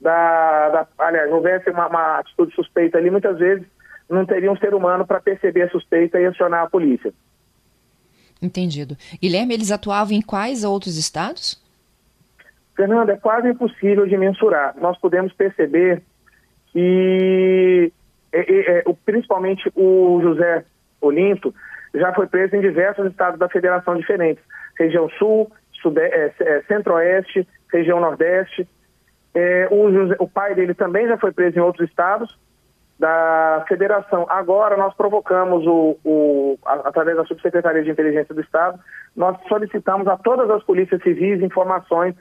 da, 0.00 0.68
da 0.68 0.88
aliás, 0.98 1.32
houvesse 1.32 1.70
uma, 1.70 1.88
uma 1.88 2.18
atitude 2.20 2.54
suspeita 2.54 2.96
ali, 2.96 3.10
muitas 3.10 3.38
vezes 3.38 3.66
não 4.08 4.24
teria 4.24 4.52
um 4.52 4.56
ser 4.56 4.72
humano 4.72 5.04
para 5.04 5.20
perceber 5.20 5.62
a 5.62 5.70
suspeita 5.70 6.20
e 6.20 6.26
acionar 6.26 6.62
a 6.62 6.70
polícia. 6.70 7.12
Entendido. 8.40 8.96
Guilherme, 9.20 9.52
eles 9.52 9.72
atuavam 9.72 10.14
em 10.14 10.22
quais 10.22 10.62
outros 10.62 10.96
estados? 10.96 11.63
Fernando, 12.76 13.10
é 13.10 13.16
quase 13.16 13.48
impossível 13.48 14.06
de 14.06 14.16
mensurar. 14.16 14.74
Nós 14.80 14.98
podemos 14.98 15.32
perceber 15.32 16.02
que, 16.72 17.92
é, 18.32 18.40
é, 18.40 18.78
é, 18.78 18.84
principalmente 19.04 19.70
o 19.76 20.20
José 20.22 20.64
Olinto, 21.00 21.54
já 21.94 22.12
foi 22.12 22.26
preso 22.26 22.56
em 22.56 22.60
diversos 22.60 23.06
estados 23.06 23.38
da 23.38 23.48
federação 23.48 23.96
diferentes. 23.96 24.42
Região 24.76 25.08
Sul, 25.10 25.50
é, 25.96 26.32
é, 26.40 26.62
Centro-Oeste, 26.62 27.46
região 27.72 28.00
Nordeste. 28.00 28.66
É, 29.34 29.68
o, 29.70 29.92
José, 29.92 30.16
o 30.18 30.28
pai 30.28 30.54
dele 30.54 30.74
também 30.74 31.06
já 31.06 31.16
foi 31.16 31.32
preso 31.32 31.58
em 31.58 31.62
outros 31.62 31.88
estados 31.88 32.36
da 32.98 33.64
federação. 33.68 34.26
Agora 34.28 34.76
nós 34.76 34.94
provocamos 34.94 35.66
o, 35.66 35.96
o 36.04 36.58
através 36.64 37.16
da 37.16 37.24
Subsecretaria 37.24 37.82
de 37.82 37.90
Inteligência 37.90 38.34
do 38.34 38.40
Estado, 38.40 38.78
nós 39.16 39.36
solicitamos 39.48 40.06
a 40.06 40.16
todas 40.16 40.48
as 40.50 40.62
polícias 40.62 41.02
civis 41.02 41.42
informações 41.42 42.14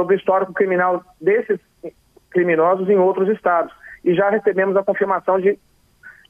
sobre 0.00 0.16
o 0.16 0.18
histórico 0.18 0.54
criminal 0.54 1.02
desses 1.20 1.60
criminosos 2.30 2.88
em 2.88 2.96
outros 2.96 3.28
estados. 3.28 3.72
E 4.02 4.14
já 4.14 4.30
recebemos 4.30 4.76
a 4.76 4.82
confirmação 4.82 5.38
de, 5.38 5.58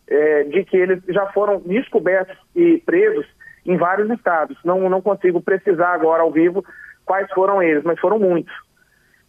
é, 0.09 0.45
de 0.45 0.65
que 0.65 0.77
eles 0.77 1.03
já 1.09 1.27
foram 1.27 1.61
descobertos 1.61 2.37
e 2.55 2.79
presos 2.85 3.27
em 3.65 3.77
vários 3.77 4.11
estados. 4.11 4.59
Não, 4.65 4.89
não 4.89 5.01
consigo 5.01 5.41
precisar 5.41 5.95
agora 5.95 6.23
ao 6.23 6.33
vivo 6.33 6.65
quais 7.07 7.31
foram 7.33 7.63
eles, 7.63 7.85
mas 7.85 8.01
foram 8.01 8.19
muitos. 8.19 8.53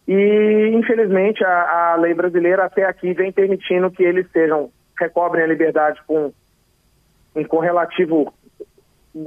E, 0.08 0.70
infelizmente, 0.74 1.44
a, 1.44 1.92
a 1.92 1.96
lei 1.96 2.14
brasileira 2.14 2.64
até 2.64 2.84
aqui 2.84 3.12
vem 3.12 3.30
permitindo 3.30 3.90
que 3.90 4.02
eles 4.02 4.28
sejam, 4.32 4.70
recobrem 4.98 5.44
a 5.44 5.46
liberdade 5.46 6.00
com, 6.04 6.32
com, 7.46 7.58
relativo, 7.60 8.34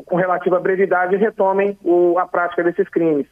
com 0.05 0.17
relativa 0.17 0.60
brevidade 0.60 1.15
e 1.15 1.17
retomem 1.17 1.77
o, 1.81 2.19
a 2.19 2.27
prática 2.27 2.63
desses 2.63 2.89
crimes. 2.89 3.27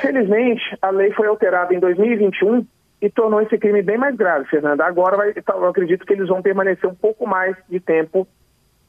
Felizmente, 0.00 0.62
a 0.82 0.90
lei 0.90 1.12
foi 1.12 1.26
alterada 1.26 1.74
em 1.74 1.80
2021 1.80 2.66
e 3.00 3.10
tornou 3.10 3.40
esse 3.40 3.56
crime 3.58 3.82
bem 3.82 3.96
mais 3.96 4.14
grave, 4.14 4.44
Fernanda. 4.46 4.84
Agora 4.84 5.16
vai, 5.16 5.32
eu 5.34 5.66
acredito 5.66 6.04
que 6.06 6.12
eles 6.12 6.28
vão 6.28 6.42
permanecer 6.42 6.88
um 6.88 6.94
pouco 6.94 7.26
mais 7.26 7.56
de 7.68 7.80
tempo 7.80 8.28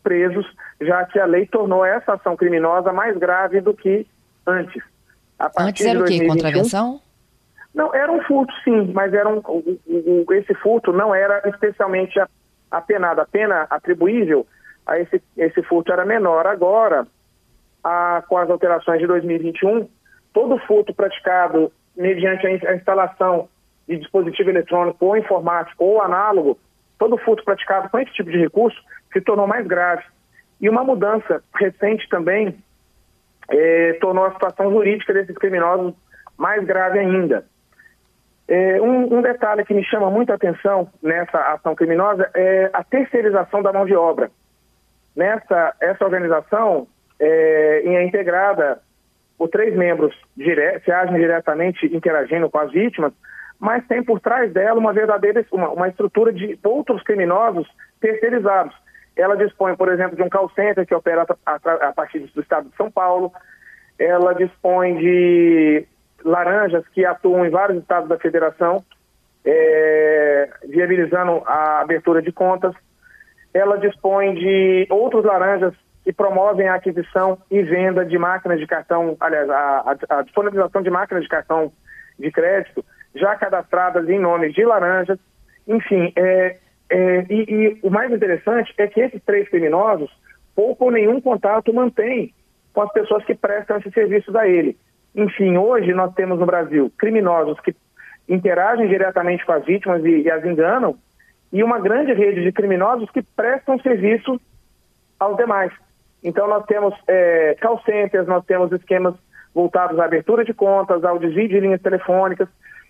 presos, 0.03 0.45
já 0.81 1.05
que 1.05 1.17
a 1.17 1.25
lei 1.25 1.47
tornou 1.47 1.85
essa 1.85 2.13
ação 2.13 2.35
criminosa 2.35 2.91
mais 2.91 3.17
grave 3.17 3.61
do 3.61 3.73
que 3.73 4.05
antes. 4.45 4.83
Antes 5.57 5.85
era 5.85 5.99
o 5.99 6.03
quê? 6.03 6.27
Contravenção? 6.27 7.01
Não, 7.73 7.93
era 7.95 8.11
um 8.11 8.21
furto, 8.23 8.53
sim, 8.63 8.91
mas 8.93 9.13
era 9.13 9.27
um, 9.27 9.41
esse 10.33 10.53
furto 10.55 10.93
não 10.93 11.15
era 11.15 11.41
especialmente 11.49 12.21
apenado. 12.69 13.21
A 13.21 13.25
pena 13.25 13.65
atribuível 13.69 14.45
a 14.85 14.99
esse, 14.99 15.21
esse 15.35 15.63
furto 15.63 15.91
era 15.91 16.05
menor. 16.05 16.45
Agora, 16.45 17.07
a, 17.83 18.23
com 18.27 18.37
as 18.37 18.49
alterações 18.49 18.99
de 18.99 19.07
2021, 19.07 19.87
todo 20.33 20.57
furto 20.59 20.93
praticado 20.93 21.71
mediante 21.95 22.47
a 22.47 22.75
instalação 22.75 23.47
de 23.87 23.97
dispositivo 23.97 24.49
eletrônico 24.49 25.05
ou 25.05 25.17
informático 25.17 25.83
ou 25.83 26.01
análogo, 26.01 26.57
todo 26.97 27.17
furto 27.17 27.43
praticado 27.43 27.89
com 27.89 27.99
esse 27.99 28.11
tipo 28.13 28.31
de 28.31 28.37
recurso 28.37 28.81
se 29.11 29.21
tornou 29.21 29.47
mais 29.47 29.65
grave. 29.67 30.03
E 30.59 30.69
uma 30.69 30.83
mudança 30.83 31.43
recente 31.55 32.07
também 32.09 32.55
é, 33.49 33.93
tornou 34.01 34.25
a 34.25 34.31
situação 34.31 34.71
jurídica 34.71 35.13
desses 35.13 35.35
criminosos 35.37 35.93
mais 36.37 36.63
grave 36.65 36.99
ainda. 36.99 37.45
É, 38.47 38.81
um, 38.81 39.17
um, 39.17 39.21
detalhe 39.21 39.63
que 39.63 39.73
me 39.73 39.83
chama 39.85 40.09
muita 40.09 40.33
atenção 40.33 40.89
nessa 41.01 41.37
ação 41.53 41.75
criminosa 41.75 42.29
é 42.33 42.69
a 42.73 42.83
terceirização 42.83 43.61
da 43.61 43.71
mão 43.71 43.85
de 43.85 43.95
obra. 43.95 44.29
Nessa 45.15 45.75
essa 45.79 46.03
organização 46.03 46.87
é, 47.19 47.83
é 47.85 48.03
integrada 48.03 48.81
por 49.43 49.49
três 49.49 49.75
membros 49.75 50.15
que 50.37 50.89
agem 50.89 51.15
diretamente 51.15 51.85
interagindo 51.93 52.49
com 52.49 52.59
as 52.59 52.71
vítimas, 52.71 53.11
mas 53.59 53.85
tem 53.87 54.01
por 54.01 54.21
trás 54.21 54.53
dela 54.53 54.79
uma 54.79 54.93
verdadeira 54.93 55.45
uma, 55.51 55.67
uma 55.69 55.89
estrutura 55.89 56.31
de 56.31 56.57
outros 56.63 57.03
criminosos 57.03 57.67
terceirizados. 57.99 58.73
Ela 59.17 59.35
dispõe, 59.35 59.75
por 59.75 59.89
exemplo, 59.89 60.15
de 60.15 60.23
um 60.23 60.29
call 60.29 60.49
center 60.51 60.87
que 60.87 60.95
opera 60.95 61.25
a, 61.45 61.51
a, 61.51 61.89
a 61.89 61.93
partir 61.93 62.19
do 62.19 62.41
estado 62.41 62.69
de 62.69 62.75
São 62.77 62.89
Paulo. 62.89 63.33
Ela 63.99 64.33
dispõe 64.33 64.95
de 64.95 65.85
laranjas 66.23 66.87
que 66.93 67.05
atuam 67.05 67.45
em 67.45 67.49
vários 67.49 67.79
estados 67.79 68.07
da 68.07 68.17
federação, 68.17 68.81
é, 69.43 70.49
viabilizando 70.69 71.43
a 71.45 71.81
abertura 71.81 72.21
de 72.21 72.31
contas. 72.31 72.73
Ela 73.53 73.77
dispõe 73.77 74.35
de 74.35 74.87
outros 74.89 75.25
laranjas 75.25 75.73
que 76.03 76.11
promovem 76.11 76.67
a 76.67 76.75
aquisição 76.75 77.37
e 77.49 77.61
venda 77.61 78.05
de 78.05 78.17
máquinas 78.17 78.59
de 78.59 78.67
cartão, 78.67 79.15
aliás, 79.19 79.49
a, 79.49 79.95
a, 80.09 80.19
a 80.19 80.21
disponibilização 80.21 80.81
de 80.81 80.89
máquinas 80.89 81.23
de 81.23 81.29
cartão 81.29 81.71
de 82.19 82.31
crédito 82.31 82.83
já 83.15 83.35
cadastradas 83.35 84.07
em 84.09 84.19
nomes 84.19 84.53
de 84.53 84.65
laranjas. 84.65 85.17
Enfim, 85.67 86.11
é, 86.15 86.57
é, 86.89 87.25
e, 87.29 87.45
e, 87.47 87.79
o 87.81 87.89
mais 87.89 88.11
interessante 88.11 88.73
é 88.77 88.87
que 88.87 88.99
esses 88.99 89.21
três 89.23 89.47
criminosos, 89.49 90.11
pouco 90.55 90.85
ou 90.85 90.91
nenhum 90.91 91.21
contato 91.21 91.73
mantêm 91.73 92.33
com 92.73 92.81
as 92.81 92.91
pessoas 92.91 93.23
que 93.23 93.35
prestam 93.35 93.77
esse 93.77 93.91
serviço 93.91 94.35
a 94.37 94.47
ele. 94.47 94.77
Enfim, 95.15 95.57
hoje 95.57 95.93
nós 95.93 96.13
temos 96.15 96.39
no 96.39 96.45
Brasil 96.45 96.91
criminosos 96.97 97.59
que 97.61 97.73
interagem 98.27 98.87
diretamente 98.87 99.45
com 99.45 99.53
as 99.53 99.63
vítimas 99.63 100.03
e, 100.03 100.21
e 100.21 100.31
as 100.31 100.43
enganam, 100.43 100.97
e 101.51 101.63
uma 101.63 101.79
grande 101.79 102.13
rede 102.13 102.43
de 102.43 102.51
criminosos 102.51 103.09
que 103.11 103.21
prestam 103.21 103.79
serviço 103.79 104.41
aos 105.19 105.37
demais. 105.37 105.71
Então 106.23 106.47
nós 106.47 106.65
temos 106.65 106.93
é, 107.07 107.55
call 107.61 107.81
centers, 107.83 108.27
nós 108.27 108.45
temos 108.45 108.71
esquemas 108.71 109.15
voltados 109.53 109.99
à 109.99 110.05
abertura 110.05 110.45
de 110.45 110.53
contas, 110.53 111.03
ao 111.03 111.19
desvio 111.19 111.47
de 111.47 111.59
linhas 111.59 111.81
telefônicas, 111.81 112.47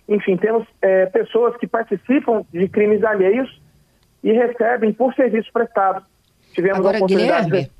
enfim, 0.08 0.36
temos 0.36 0.66
é, 0.82 1.06
pessoas 1.06 1.56
que 1.56 1.66
participam 1.66 2.44
de 2.52 2.68
crimes 2.68 3.02
alheios 3.02 3.60
e 4.22 4.32
recebem 4.32 4.92
por 4.92 5.14
serviço 5.14 5.50
prestado. 5.52 6.04
Tivemos 6.52 6.78
Agora, 6.78 6.98
a 6.98 7.00
oportunidade 7.00 7.46
Guilherme, 7.46 7.70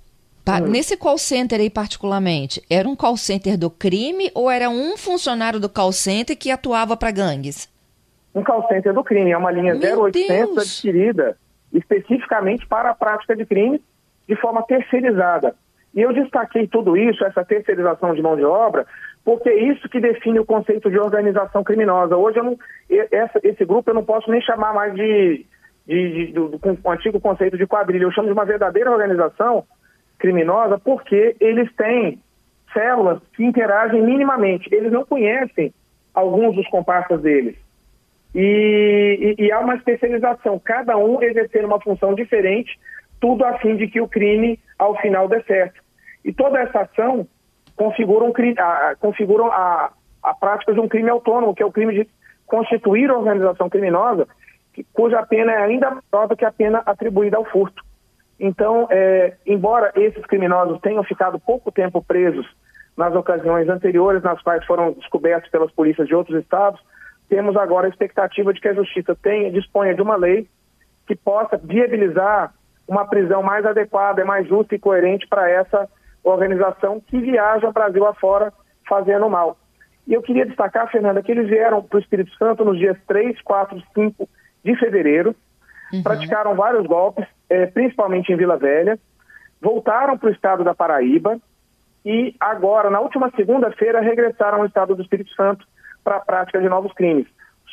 de... 0.44 0.62
hum. 0.62 0.68
nesse 0.68 0.96
call 0.96 1.18
center 1.18 1.60
aí 1.60 1.70
particularmente, 1.70 2.62
era 2.68 2.88
um 2.88 2.96
call 2.96 3.16
center 3.16 3.56
do 3.58 3.70
crime 3.70 4.30
ou 4.34 4.50
era 4.50 4.68
um 4.68 4.96
funcionário 4.96 5.60
do 5.60 5.68
call 5.68 5.92
center 5.92 6.36
que 6.36 6.50
atuava 6.50 6.96
para 6.96 7.10
gangues? 7.10 7.72
Um 8.34 8.42
call 8.42 8.66
center 8.68 8.92
do 8.92 9.04
crime, 9.04 9.30
é 9.30 9.36
uma 9.36 9.50
linha 9.50 9.74
Meu 9.74 10.02
0800 10.02 10.28
Deus. 10.28 10.58
adquirida 10.58 11.36
especificamente 11.72 12.66
para 12.66 12.90
a 12.90 12.94
prática 12.94 13.36
de 13.36 13.44
crime 13.44 13.80
de 14.28 14.36
forma 14.36 14.62
terceirizada. 14.62 15.54
E 15.94 16.00
eu 16.00 16.12
destaquei 16.12 16.66
tudo 16.66 16.96
isso, 16.96 17.24
essa 17.24 17.44
terceirização 17.44 18.14
de 18.14 18.22
mão 18.22 18.36
de 18.36 18.44
obra, 18.44 18.86
porque 19.24 19.48
é 19.48 19.64
isso 19.70 19.88
que 19.88 20.00
define 20.00 20.40
o 20.40 20.44
conceito 20.44 20.90
de 20.90 20.98
organização 20.98 21.62
criminosa. 21.62 22.16
Hoje, 22.16 22.38
não, 22.38 22.58
essa, 23.10 23.40
esse 23.42 23.64
grupo 23.64 23.90
eu 23.90 23.94
não 23.94 24.04
posso 24.04 24.30
nem 24.30 24.40
chamar 24.40 24.74
mais 24.74 24.94
de 24.94 25.46
de, 25.86 26.26
de, 26.26 26.32
do, 26.32 26.48
do, 26.48 26.90
antigo 26.90 27.20
conceito 27.20 27.56
de 27.56 27.66
quadrilha. 27.66 28.04
Eu 28.04 28.12
chamo 28.12 28.28
de 28.28 28.32
uma 28.32 28.44
verdadeira 28.44 28.90
organização 28.90 29.64
criminosa 30.18 30.78
porque 30.78 31.36
eles 31.40 31.70
têm 31.76 32.18
células 32.72 33.20
que 33.36 33.44
interagem 33.44 34.02
minimamente. 34.02 34.68
Eles 34.74 34.90
não 34.90 35.04
conhecem 35.04 35.72
alguns 36.12 36.56
dos 36.56 36.66
comparsas 36.68 37.20
deles. 37.20 37.56
E, 38.34 39.36
e, 39.38 39.44
e, 39.44 39.52
há 39.52 39.60
uma 39.60 39.76
especialização, 39.76 40.58
cada 40.58 40.96
um 40.96 41.22
exercendo 41.22 41.66
uma 41.66 41.80
função 41.80 42.14
diferente, 42.14 42.76
tudo 43.24 43.42
a 43.42 43.56
fim 43.56 43.74
de 43.74 43.88
que 43.88 44.02
o 44.02 44.06
crime, 44.06 44.60
ao 44.78 44.94
final, 45.00 45.26
dê 45.26 45.42
certo. 45.44 45.80
E 46.22 46.30
toda 46.30 46.60
essa 46.60 46.80
ação 46.80 47.26
configura, 47.74 48.22
um, 48.22 48.32
a, 48.58 48.96
configura 48.96 49.44
a, 49.44 49.90
a 50.22 50.34
prática 50.34 50.74
de 50.74 50.80
um 50.80 50.86
crime 50.86 51.08
autônomo, 51.08 51.54
que 51.54 51.62
é 51.62 51.66
o 51.66 51.72
crime 51.72 51.94
de 51.94 52.06
constituir 52.44 53.10
organização 53.10 53.70
criminosa, 53.70 54.28
cuja 54.92 55.24
pena 55.24 55.52
é 55.52 55.56
ainda 55.56 55.96
maior 56.12 56.28
do 56.28 56.36
que 56.36 56.44
a 56.44 56.52
pena 56.52 56.82
atribuída 56.84 57.38
ao 57.38 57.46
furto. 57.46 57.82
Então, 58.38 58.88
é, 58.90 59.38
embora 59.46 59.90
esses 59.96 60.26
criminosos 60.26 60.78
tenham 60.82 61.02
ficado 61.02 61.40
pouco 61.40 61.72
tempo 61.72 62.04
presos 62.04 62.46
nas 62.94 63.14
ocasiões 63.14 63.70
anteriores, 63.70 64.22
nas 64.22 64.42
quais 64.42 64.62
foram 64.66 64.92
descobertos 64.92 65.50
pelas 65.50 65.72
polícias 65.72 66.06
de 66.06 66.14
outros 66.14 66.38
estados, 66.42 66.78
temos 67.30 67.56
agora 67.56 67.86
a 67.86 67.90
expectativa 67.90 68.52
de 68.52 68.60
que 68.60 68.68
a 68.68 68.74
justiça 68.74 69.16
tenha, 69.16 69.50
disponha 69.50 69.94
de 69.94 70.02
uma 70.02 70.14
lei 70.14 70.46
que 71.06 71.16
possa 71.16 71.56
viabilizar 71.56 72.52
uma 72.86 73.06
prisão 73.06 73.42
mais 73.42 73.64
adequada, 73.64 74.24
mais 74.24 74.46
justa 74.46 74.74
e 74.74 74.78
coerente 74.78 75.26
para 75.26 75.48
essa 75.48 75.88
organização 76.22 77.00
que 77.00 77.18
viaja 77.18 77.72
Brasil 77.72 78.06
afora 78.06 78.52
fazendo 78.88 79.28
mal. 79.28 79.56
E 80.06 80.12
eu 80.12 80.22
queria 80.22 80.46
destacar, 80.46 80.90
Fernanda, 80.90 81.22
que 81.22 81.32
eles 81.32 81.48
vieram 81.48 81.82
para 81.82 81.96
o 81.96 82.00
Espírito 82.00 82.34
Santo 82.36 82.64
nos 82.64 82.78
dias 82.78 82.96
3, 83.06 83.40
4, 83.42 83.82
5 83.94 84.28
de 84.62 84.76
fevereiro, 84.76 85.34
uhum. 85.92 86.02
praticaram 86.02 86.54
vários 86.54 86.86
golpes, 86.86 87.26
é, 87.48 87.66
principalmente 87.66 88.32
em 88.32 88.36
Vila 88.36 88.56
Velha, 88.56 88.98
voltaram 89.60 90.18
para 90.18 90.28
o 90.28 90.32
estado 90.32 90.62
da 90.62 90.74
Paraíba 90.74 91.38
e 92.04 92.34
agora, 92.38 92.90
na 92.90 93.00
última 93.00 93.30
segunda-feira, 93.34 94.00
regressaram 94.00 94.58
ao 94.58 94.66
estado 94.66 94.94
do 94.94 95.02
Espírito 95.02 95.30
Santo 95.34 95.66
para 96.02 96.16
a 96.16 96.20
prática 96.20 96.60
de 96.60 96.68
novos 96.68 96.92
crimes. 96.92 97.26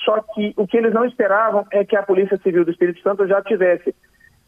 Só 0.06 0.22
que 0.22 0.54
o 0.56 0.66
que 0.66 0.78
eles 0.78 0.94
não 0.94 1.06
esperavam 1.06 1.66
é 1.70 1.84
que 1.84 1.98
a 1.98 2.04
Polícia 2.04 2.40
Civil 2.42 2.64
do 2.64 2.72
Espírito 2.72 3.02
Santo 3.02 3.28
já 3.28 3.42
tivesse 3.42 3.94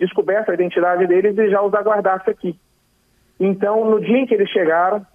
descoberto 0.06 0.50
a 0.50 0.54
identidade 0.54 1.08
deles 1.08 1.38
e 1.38 1.50
já 1.50 1.62
os 1.62 1.74
aguardasse 1.74 2.30
aqui. 2.30 2.58
Então, 3.40 3.90
no 3.90 4.00
dia 4.00 4.18
em 4.18 4.26
que 4.26 4.34
eles 4.34 4.50
chegaram, 4.50 5.06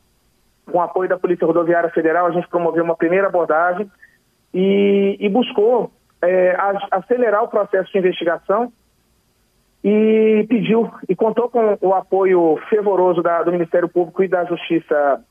com 0.70 0.80
apoio 0.80 1.08
da 1.08 1.18
Polícia 1.18 1.46
Rodoviária 1.46 1.90
Federal, 1.90 2.26
a 2.26 2.30
gente 2.30 2.48
promoveu 2.48 2.84
uma 2.84 2.96
primeira 2.96 3.28
abordagem 3.28 3.90
e, 4.52 5.16
e 5.18 5.28
buscou 5.28 5.90
é, 6.22 6.56
acelerar 6.90 7.44
o 7.44 7.48
processo 7.48 7.90
de 7.92 7.98
investigação 7.98 8.72
e 9.82 10.44
pediu 10.48 10.90
e 11.08 11.14
contou 11.14 11.48
com 11.48 11.78
o 11.80 11.94
apoio 11.94 12.58
fervoroso 12.68 13.22
da, 13.22 13.42
do 13.42 13.52
Ministério 13.52 13.88
Público 13.88 14.22
e 14.22 14.28
da 14.28 14.44
Justiça 14.44 15.24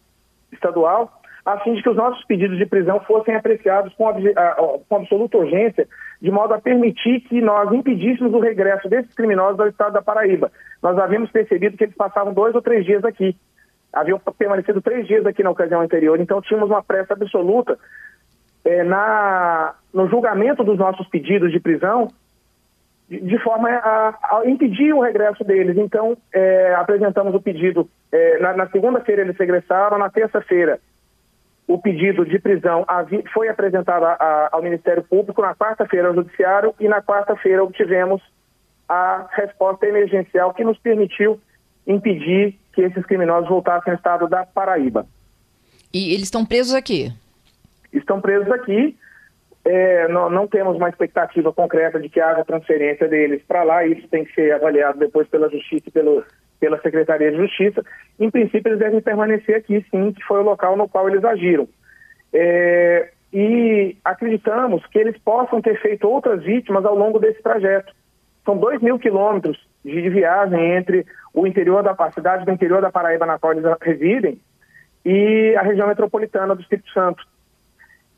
Estadual 0.52 1.12
a 1.48 1.58
fim 1.60 1.76
de 1.76 1.82
que 1.82 1.90
os 1.90 1.96
nossos 1.96 2.22
pedidos 2.26 2.58
de 2.58 2.66
prisão 2.66 3.00
fossem 3.08 3.34
apreciados 3.34 3.94
com, 3.94 4.14
com 4.90 4.96
absoluta 4.98 5.38
urgência, 5.38 5.88
de 6.22 6.30
modo 6.30 6.54
a 6.54 6.60
permitir 6.60 7.22
que 7.22 7.40
nós 7.40 7.72
impedíssemos 7.72 8.34
o 8.34 8.40
regresso 8.40 8.90
desses 8.90 9.16
criminosos 9.16 9.58
ao 9.58 9.70
estado 9.70 9.94
da 9.94 10.02
Paraíba. 10.02 10.52
Nós 10.84 10.98
havíamos 10.98 11.32
percebido 11.32 11.78
que 11.78 11.86
eles 11.86 11.96
passavam 11.96 12.34
dois 12.34 12.54
ou 12.54 12.62
três 12.62 12.84
dias 12.86 13.02
aqui. 13.06 13.34
Haviam 13.94 14.20
permanecido 14.38 14.82
três 14.82 15.08
dias 15.08 15.26
aqui 15.26 15.42
na 15.42 15.50
ocasião 15.50 15.80
anterior, 15.80 16.20
então 16.20 16.42
tínhamos 16.42 16.70
uma 16.70 16.84
pressa 16.84 17.14
absoluta 17.14 17.80
é, 18.66 18.84
na, 18.84 19.74
no 19.94 20.10
julgamento 20.10 20.66
dos 20.66 20.78
nossos 20.78 21.08
pedidos 21.08 21.50
de 21.54 21.62
prisão, 21.62 22.10
de, 23.08 23.22
de 23.22 23.40
forma 23.40 23.70
a, 23.70 24.10
a, 24.10 24.42
impedir 24.50 24.94
o 24.94 25.00
regresso 25.00 25.46
deles. 25.46 25.78
Então, 25.78 26.18
é, 26.34 26.76
apresentamos 26.76 27.34
o 27.34 27.42
pedido. 27.42 27.90
É, 28.12 28.38
na, 28.40 28.54
na 28.54 28.68
segunda-feira 28.68 29.22
eles 29.22 29.38
regressaram, 29.38 29.98
na 29.98 30.10
terça-feira 30.10 30.78
o 31.68 31.78
pedido 31.78 32.26
de 32.26 32.40
prisão 32.40 32.86
foi 33.34 33.50
apresentado 33.50 34.06
ao 34.52 34.64
Ministério 34.64 35.04
Público, 35.04 35.42
na 35.42 35.54
quarta-feira 35.54 36.08
ao 36.08 36.16
Judiciário 36.16 36.74
e 36.80 36.88
na 36.88 37.02
quarta-feira 37.02 37.64
obtivemos 37.64 38.22
a 38.88 39.28
resposta 39.34 39.86
emergencial 39.86 40.54
que 40.54 40.64
nos 40.64 40.78
permitiu 40.80 41.40
impedir 41.86 42.58
que 42.72 42.82
esses 42.82 43.06
criminosos 43.06 43.50
voltassem 43.50 43.92
ao 43.92 43.98
estado 43.98 44.28
da 44.28 44.46
Paraíba. 44.46 45.06
E 45.94 46.14
eles 46.14 46.24
estão 46.24 46.46
presos 46.46 46.74
aqui? 46.74 47.12
Estão 47.92 48.22
presos 48.22 48.50
aqui. 48.52 48.98
É, 49.66 50.08
não, 50.08 50.30
não, 50.30 50.48
temos 50.48 50.78
uma 50.78 50.88
expectativa 50.88 51.52
concreta 51.52 52.00
de 52.00 52.08
que 52.08 52.22
haja 52.22 52.46
transferência 52.46 53.08
deles 53.10 53.42
para 53.46 53.64
lá. 53.64 53.86
Isso 53.86 54.08
tem 54.08 54.24
que 54.24 54.34
ser 54.34 54.54
avaliado 54.54 55.00
depois 55.00 55.28
pela 55.28 55.50
Justiça 55.50 55.84
e 55.88 55.92
pelo, 55.92 56.24
pela 56.60 56.82
Secretaria 56.82 57.32
de 57.32 57.38
Justiça. 57.38 57.84
Em 58.20 58.30
princípio, 58.30 58.70
eles 58.70 58.80
devem 58.80 59.02
permanecer 59.02 59.56
aqui, 59.56 59.86
sim, 59.92 60.12
que 60.12 60.24
foi 60.24 60.40
o 60.40 60.44
local 60.44 60.76
no 60.76 60.88
qual 60.88 61.08
eles 61.10 61.24
agiram. 61.24 61.68
É, 62.34 63.10
e 63.34 63.98
acreditamos 64.04 64.86
que 64.88 64.98
eles 64.98 65.18
possam 65.20 65.62
ter 65.62 65.80
feito 65.82 66.08
outras 66.08 66.44
vítimas 66.44 66.86
ao 66.86 66.96
longo 66.96 67.20
desse 67.20 67.42
trajeto. 67.42 67.94
São 68.46 68.58
dois 68.58 68.82
mil 68.82 68.98
quilômetros 68.98 69.58
de 69.84 70.10
viagem 70.10 70.76
entre 70.76 71.06
o 71.34 71.46
interior 71.46 71.84
da 71.84 71.96
cidade 72.12 72.46
do 72.46 72.52
interior 72.52 72.82
da 72.82 72.92
Paraíba, 72.92 73.26
na 73.26 73.38
qual 73.38 73.54
eles 73.54 73.66
residem, 73.82 74.40
e 75.06 75.56
a 75.58 75.62
região 75.62 75.88
metropolitana 75.88 76.56
do 76.56 76.62
Espírito 76.62 76.90
Santo. 76.92 77.24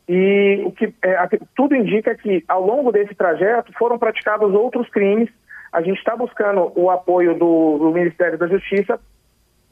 E 0.08 0.62
o 0.64 0.72
que 0.72 0.92
é, 1.02 1.16
tudo 1.54 1.76
indica 1.76 2.14
que 2.16 2.44
ao 2.48 2.64
longo 2.64 2.90
desse 2.90 3.14
trajeto 3.14 3.72
foram 3.78 3.98
praticados 3.98 4.52
outros 4.54 4.88
crimes 4.88 5.28
a 5.72 5.82
gente 5.82 5.98
está 5.98 6.16
buscando 6.16 6.72
o 6.74 6.90
apoio 6.90 7.38
do, 7.38 7.78
do, 7.78 7.90
Ministério 7.92 8.36
da 8.36 8.46
Justiça 8.46 8.98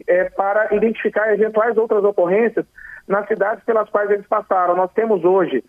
é, 0.07 0.25
para 0.31 0.75
identificar 0.75 1.33
eventuais 1.33 1.77
outras 1.77 2.05
ocorrências 2.05 2.65
nas 3.07 3.27
cidades 3.27 3.65
pelas 3.65 3.89
quais 3.91 4.11
eles 4.11 4.27
passaram. 4.27 4.77
Nós 4.77 4.93
temos 4.93 5.25
hoje 5.25 5.65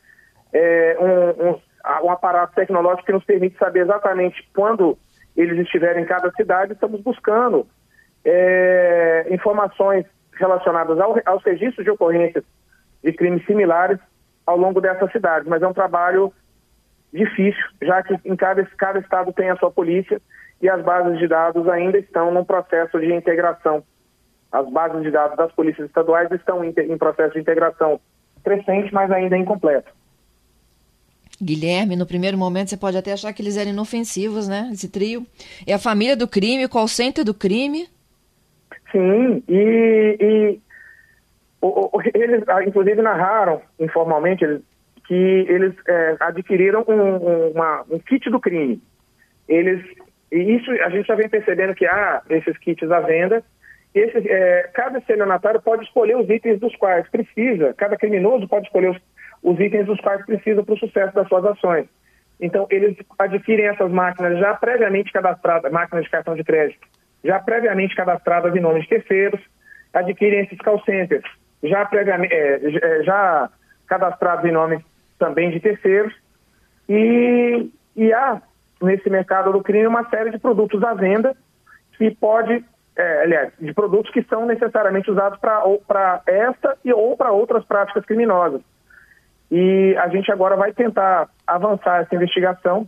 é, 0.53 0.97
um, 0.99 1.49
um, 1.49 1.59
um, 2.05 2.11
aparato 2.11 2.53
tecnológico 2.53 3.05
que 3.05 3.13
nos 3.13 3.23
permite 3.23 3.57
saber 3.57 3.81
exatamente 3.81 4.47
quando 4.53 4.97
eles 5.35 5.57
estiverem 5.59 6.03
em 6.03 6.07
cada 6.07 6.31
cidade. 6.31 6.73
Estamos 6.73 7.01
buscando 7.01 7.65
é, 8.23 9.27
informações 9.31 10.05
relacionadas 10.33 10.99
ao, 10.99 11.17
aos 11.25 11.43
registros 11.43 11.83
de 11.83 11.91
ocorrências 11.91 12.43
de 13.03 13.13
crimes 13.13 13.45
similares 13.45 13.99
ao 14.45 14.57
longo 14.57 14.81
dessas 14.81 15.11
cidades, 15.11 15.47
mas 15.47 15.61
é 15.61 15.67
um 15.67 15.73
trabalho 15.73 16.33
difícil, 17.13 17.63
já 17.81 18.03
que 18.03 18.15
em 18.25 18.35
cada, 18.35 18.63
cada 18.77 18.99
estado 18.99 19.33
tem 19.33 19.49
a 19.49 19.57
sua 19.57 19.71
polícia 19.71 20.21
e 20.61 20.69
as 20.69 20.83
bases 20.83 21.17
de 21.17 21.27
dados 21.27 21.67
ainda 21.67 21.97
estão 21.97 22.31
num 22.31 22.43
processo 22.43 22.99
de 22.99 23.13
integração. 23.13 23.83
As 24.51 24.69
bases 24.69 25.01
de 25.03 25.11
dados 25.11 25.37
das 25.37 25.51
polícias 25.51 25.87
estaduais 25.87 26.29
estão 26.31 26.63
em, 26.63 26.73
em 26.77 26.97
processo 26.97 27.33
de 27.33 27.39
integração 27.39 27.99
crescente, 28.43 28.93
mas 28.93 29.11
ainda 29.11 29.37
incompleto. 29.37 29.91
Guilherme, 31.41 31.95
no 31.95 32.05
primeiro 32.05 32.37
momento 32.37 32.69
você 32.69 32.77
pode 32.77 32.97
até 32.97 33.13
achar 33.13 33.31
que 33.31 33.41
eles 33.41 33.55
eram 33.55 33.71
inofensivos, 33.71 34.47
né? 34.47 34.69
Esse 34.73 34.89
trio. 34.89 35.25
É 35.65 35.73
a 35.73 35.79
família 35.79 36.15
do 36.15 36.27
crime, 36.27 36.65
o 36.65 36.69
call 36.69 36.87
center 36.87 37.23
do 37.23 37.33
crime. 37.33 37.87
Sim, 38.91 39.41
e, 39.47 40.17
e 40.19 40.59
o, 41.61 41.97
o, 41.97 42.01
eles 42.13 42.43
ah, 42.47 42.63
inclusive 42.63 43.01
narraram 43.01 43.61
informalmente, 43.79 44.43
eles 44.43 44.61
que 45.09 45.15
eles 45.49 45.73
é, 45.87 46.17
adquiriram 46.19 46.85
um, 46.87 47.49
uma, 47.49 47.83
um 47.89 47.97
kit 47.97 48.29
do 48.29 48.39
crime. 48.39 48.79
Eles, 49.47 49.83
e 50.31 50.37
isso 50.37 50.69
a 50.83 50.89
gente 50.91 51.07
já 51.07 51.15
vem 51.15 51.27
percebendo 51.27 51.73
que 51.73 51.87
há 51.87 52.21
esses 52.29 52.55
kits 52.59 52.91
à 52.91 52.99
venda. 52.99 53.43
Esse, 53.95 54.29
é, 54.29 54.69
cada 54.71 54.99
estelionatário 54.99 55.59
pode 55.63 55.83
escolher 55.83 56.15
os 56.15 56.29
itens 56.29 56.59
dos 56.59 56.75
quais 56.75 57.09
precisa, 57.09 57.73
cada 57.73 57.97
criminoso 57.97 58.47
pode 58.47 58.67
escolher 58.67 58.91
os, 58.91 58.97
os 59.41 59.59
itens 59.59 59.87
dos 59.87 59.99
quais 59.99 60.23
precisa 60.27 60.63
para 60.63 60.75
o 60.75 60.77
sucesso 60.77 61.15
das 61.15 61.27
suas 61.27 61.43
ações. 61.43 61.87
Então, 62.39 62.67
eles 62.69 62.95
adquirem 63.17 63.65
essas 63.65 63.91
máquinas 63.91 64.37
já 64.37 64.53
previamente 64.53 65.11
cadastradas, 65.11 65.71
máquinas 65.71 66.05
de 66.05 66.11
cartão 66.11 66.35
de 66.35 66.43
crédito, 66.43 66.87
já 67.23 67.39
previamente 67.39 67.95
cadastradas 67.95 68.55
em 68.55 68.61
nome 68.61 68.81
de 68.81 68.87
terceiros, 68.87 69.41
adquirem 69.91 70.41
esses 70.41 70.59
call 70.59 70.79
centers 70.83 71.25
já 71.63 71.83
previamente, 71.85 72.31
é, 72.31 72.59
é 72.63 73.03
já 73.03 73.49
cadastrados 73.87 74.45
em 74.45 74.51
nome 74.51 74.85
também 75.19 75.51
de 75.51 75.60
terceiros. 75.60 76.13
E, 76.88 77.69
e 77.95 78.12
há 78.12 78.41
nesse 78.82 79.10
mercado 79.10 79.51
do 79.51 79.62
crime 79.62 79.86
uma 79.86 80.10
série 80.10 80.32
de 80.32 80.39
produtos 80.39 80.82
à 80.84 80.93
venda 80.93 81.36
que 81.97 82.10
pode, 82.12 82.63
é, 82.95 83.23
aliás, 83.23 83.53
de 83.60 83.73
produtos 83.73 84.12
que 84.12 84.23
são 84.23 84.45
necessariamente 84.45 85.12
usados 85.12 85.38
para 85.39 86.21
esta 86.25 86.77
e 86.84 86.93
ou 86.93 87.15
para 87.15 87.32
outras 87.32 87.63
práticas 87.65 88.05
criminosas. 88.05 88.62
E 89.51 89.95
a 89.97 90.08
gente 90.08 90.32
agora 90.32 90.55
vai 90.55 90.71
tentar 90.71 91.27
avançar 91.45 92.01
essa 92.01 92.15
investigação 92.15 92.88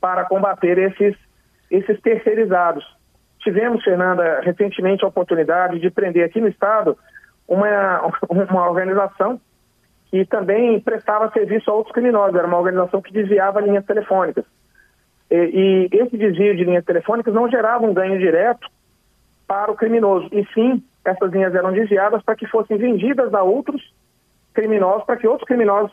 para 0.00 0.24
combater 0.24 0.78
esses, 0.78 1.16
esses 1.70 2.00
terceirizados. 2.00 2.84
Tivemos, 3.38 3.84
Fernanda, 3.84 4.40
recentemente 4.42 5.04
a 5.04 5.08
oportunidade 5.08 5.78
de 5.78 5.90
prender 5.90 6.24
aqui 6.24 6.40
no 6.40 6.48
Estado 6.48 6.96
uma, 7.46 8.00
uma 8.28 8.68
organização 8.68 9.40
e 10.14 10.24
também 10.24 10.78
prestava 10.78 11.28
serviço 11.32 11.68
a 11.68 11.74
outros 11.74 11.92
criminosos. 11.92 12.36
Era 12.36 12.46
uma 12.46 12.58
organização 12.58 13.02
que 13.02 13.12
desviava 13.12 13.60
linhas 13.60 13.84
telefônicas. 13.84 14.44
E, 15.28 15.88
e 15.92 15.96
esse 15.96 16.16
desvio 16.16 16.54
de 16.54 16.62
linhas 16.62 16.84
telefônicas 16.84 17.34
não 17.34 17.50
gerava 17.50 17.84
um 17.84 17.92
ganho 17.92 18.16
direto 18.16 18.70
para 19.44 19.72
o 19.72 19.74
criminoso. 19.74 20.28
E 20.30 20.46
sim, 20.54 20.80
essas 21.04 21.32
linhas 21.32 21.52
eram 21.52 21.72
desviadas 21.72 22.22
para 22.22 22.36
que 22.36 22.46
fossem 22.46 22.76
vendidas 22.76 23.34
a 23.34 23.42
outros 23.42 23.82
criminosos, 24.52 25.04
para 25.04 25.16
que 25.16 25.26
outros 25.26 25.48
criminosos 25.48 25.90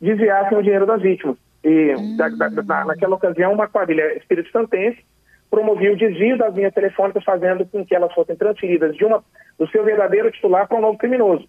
desviassem 0.00 0.56
o 0.56 0.62
dinheiro 0.62 0.86
das 0.86 1.02
vítimas. 1.02 1.36
E 1.64 1.96
hum. 1.98 2.16
da, 2.16 2.28
da, 2.28 2.84
naquela 2.84 3.16
ocasião, 3.16 3.52
uma 3.52 3.66
quadrilha 3.66 4.16
espírito 4.16 4.48
santense 4.52 5.04
promovia 5.50 5.92
o 5.92 5.96
desvio 5.96 6.38
das 6.38 6.54
linhas 6.54 6.72
telefônicas, 6.72 7.24
fazendo 7.24 7.66
com 7.66 7.84
que 7.84 7.96
elas 7.96 8.14
fossem 8.14 8.36
transferidas 8.36 8.94
de 8.94 9.04
uma, 9.04 9.24
do 9.58 9.68
seu 9.70 9.84
verdadeiro 9.84 10.30
titular 10.30 10.68
para 10.68 10.78
um 10.78 10.82
novo 10.82 10.96
criminoso. 10.96 11.48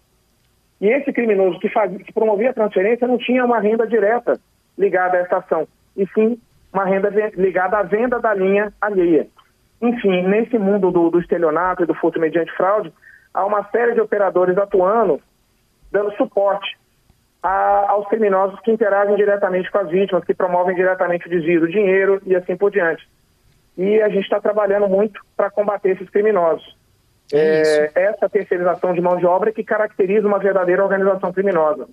E 0.82 0.88
esse 0.88 1.12
criminoso 1.12 1.60
que, 1.60 1.68
fazia, 1.68 1.96
que 2.00 2.12
promovia 2.12 2.50
a 2.50 2.54
transferência 2.54 3.06
não 3.06 3.16
tinha 3.16 3.44
uma 3.44 3.60
renda 3.60 3.86
direta 3.86 4.40
ligada 4.76 5.16
a 5.16 5.20
essa 5.20 5.36
ação, 5.36 5.68
e 5.96 6.04
sim 6.08 6.36
uma 6.72 6.84
renda 6.84 7.08
ligada 7.36 7.78
à 7.78 7.84
venda 7.84 8.18
da 8.18 8.34
linha 8.34 8.72
alheia. 8.80 9.28
Enfim, 9.80 10.22
nesse 10.22 10.58
mundo 10.58 10.90
do, 10.90 11.08
do 11.08 11.20
estelionato 11.20 11.84
e 11.84 11.86
do 11.86 11.94
furto 11.94 12.18
mediante 12.18 12.50
fraude, 12.56 12.92
há 13.32 13.46
uma 13.46 13.62
série 13.70 13.94
de 13.94 14.00
operadores 14.00 14.58
atuando, 14.58 15.20
dando 15.92 16.16
suporte 16.16 16.76
a, 17.40 17.90
aos 17.90 18.08
criminosos 18.08 18.58
que 18.60 18.72
interagem 18.72 19.14
diretamente 19.14 19.70
com 19.70 19.78
as 19.78 19.88
vítimas, 19.88 20.24
que 20.24 20.34
promovem 20.34 20.74
diretamente 20.74 21.28
o 21.28 21.30
desvio 21.30 21.60
do 21.60 21.68
dinheiro 21.68 22.20
e 22.26 22.34
assim 22.34 22.56
por 22.56 22.72
diante. 22.72 23.08
E 23.78 24.00
a 24.00 24.08
gente 24.08 24.24
está 24.24 24.40
trabalhando 24.40 24.88
muito 24.88 25.20
para 25.36 25.48
combater 25.48 25.90
esses 25.90 26.10
criminosos. 26.10 26.76
É, 27.30 27.90
é 27.94 28.02
essa 28.04 28.28
terceirização 28.28 28.94
de 28.94 29.00
mão 29.00 29.16
de 29.16 29.26
obra 29.26 29.52
que 29.52 29.62
caracteriza 29.62 30.26
uma 30.26 30.38
verdadeira 30.38 30.82
organização 30.82 31.32
criminosa. 31.32 31.88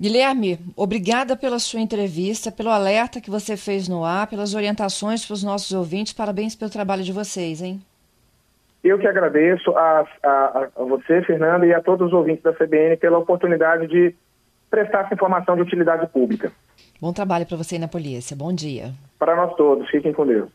Guilherme, 0.00 0.58
obrigada 0.76 1.36
pela 1.36 1.58
sua 1.58 1.80
entrevista, 1.80 2.50
pelo 2.50 2.70
alerta 2.70 3.20
que 3.20 3.30
você 3.30 3.54
fez 3.56 3.86
no 3.86 4.02
ar, 4.02 4.26
pelas 4.26 4.54
orientações 4.54 5.26
para 5.26 5.34
os 5.34 5.44
nossos 5.44 5.72
ouvintes. 5.72 6.14
Parabéns 6.14 6.54
pelo 6.54 6.70
trabalho 6.70 7.02
de 7.02 7.12
vocês, 7.12 7.60
hein? 7.60 7.82
Eu 8.82 8.98
que 8.98 9.06
agradeço 9.06 9.70
a, 9.76 10.06
a, 10.22 10.68
a 10.74 10.84
você, 10.84 11.22
Fernanda, 11.22 11.66
e 11.66 11.74
a 11.74 11.82
todos 11.82 12.06
os 12.06 12.12
ouvintes 12.14 12.42
da 12.42 12.54
CBN 12.54 12.96
pela 12.96 13.18
oportunidade 13.18 13.86
de 13.88 14.14
prestar 14.70 15.04
essa 15.04 15.14
informação 15.14 15.54
de 15.54 15.62
utilidade 15.62 16.06
pública. 16.06 16.50
Bom 17.00 17.12
trabalho 17.12 17.44
para 17.46 17.56
você 17.56 17.76
e 17.76 17.78
na 17.78 17.88
polícia. 17.88 18.36
Bom 18.36 18.52
dia. 18.52 18.92
Para 19.18 19.36
nós 19.36 19.54
todos. 19.56 19.88
Fiquem 19.90 20.12
com 20.12 20.26
Deus. 20.26 20.50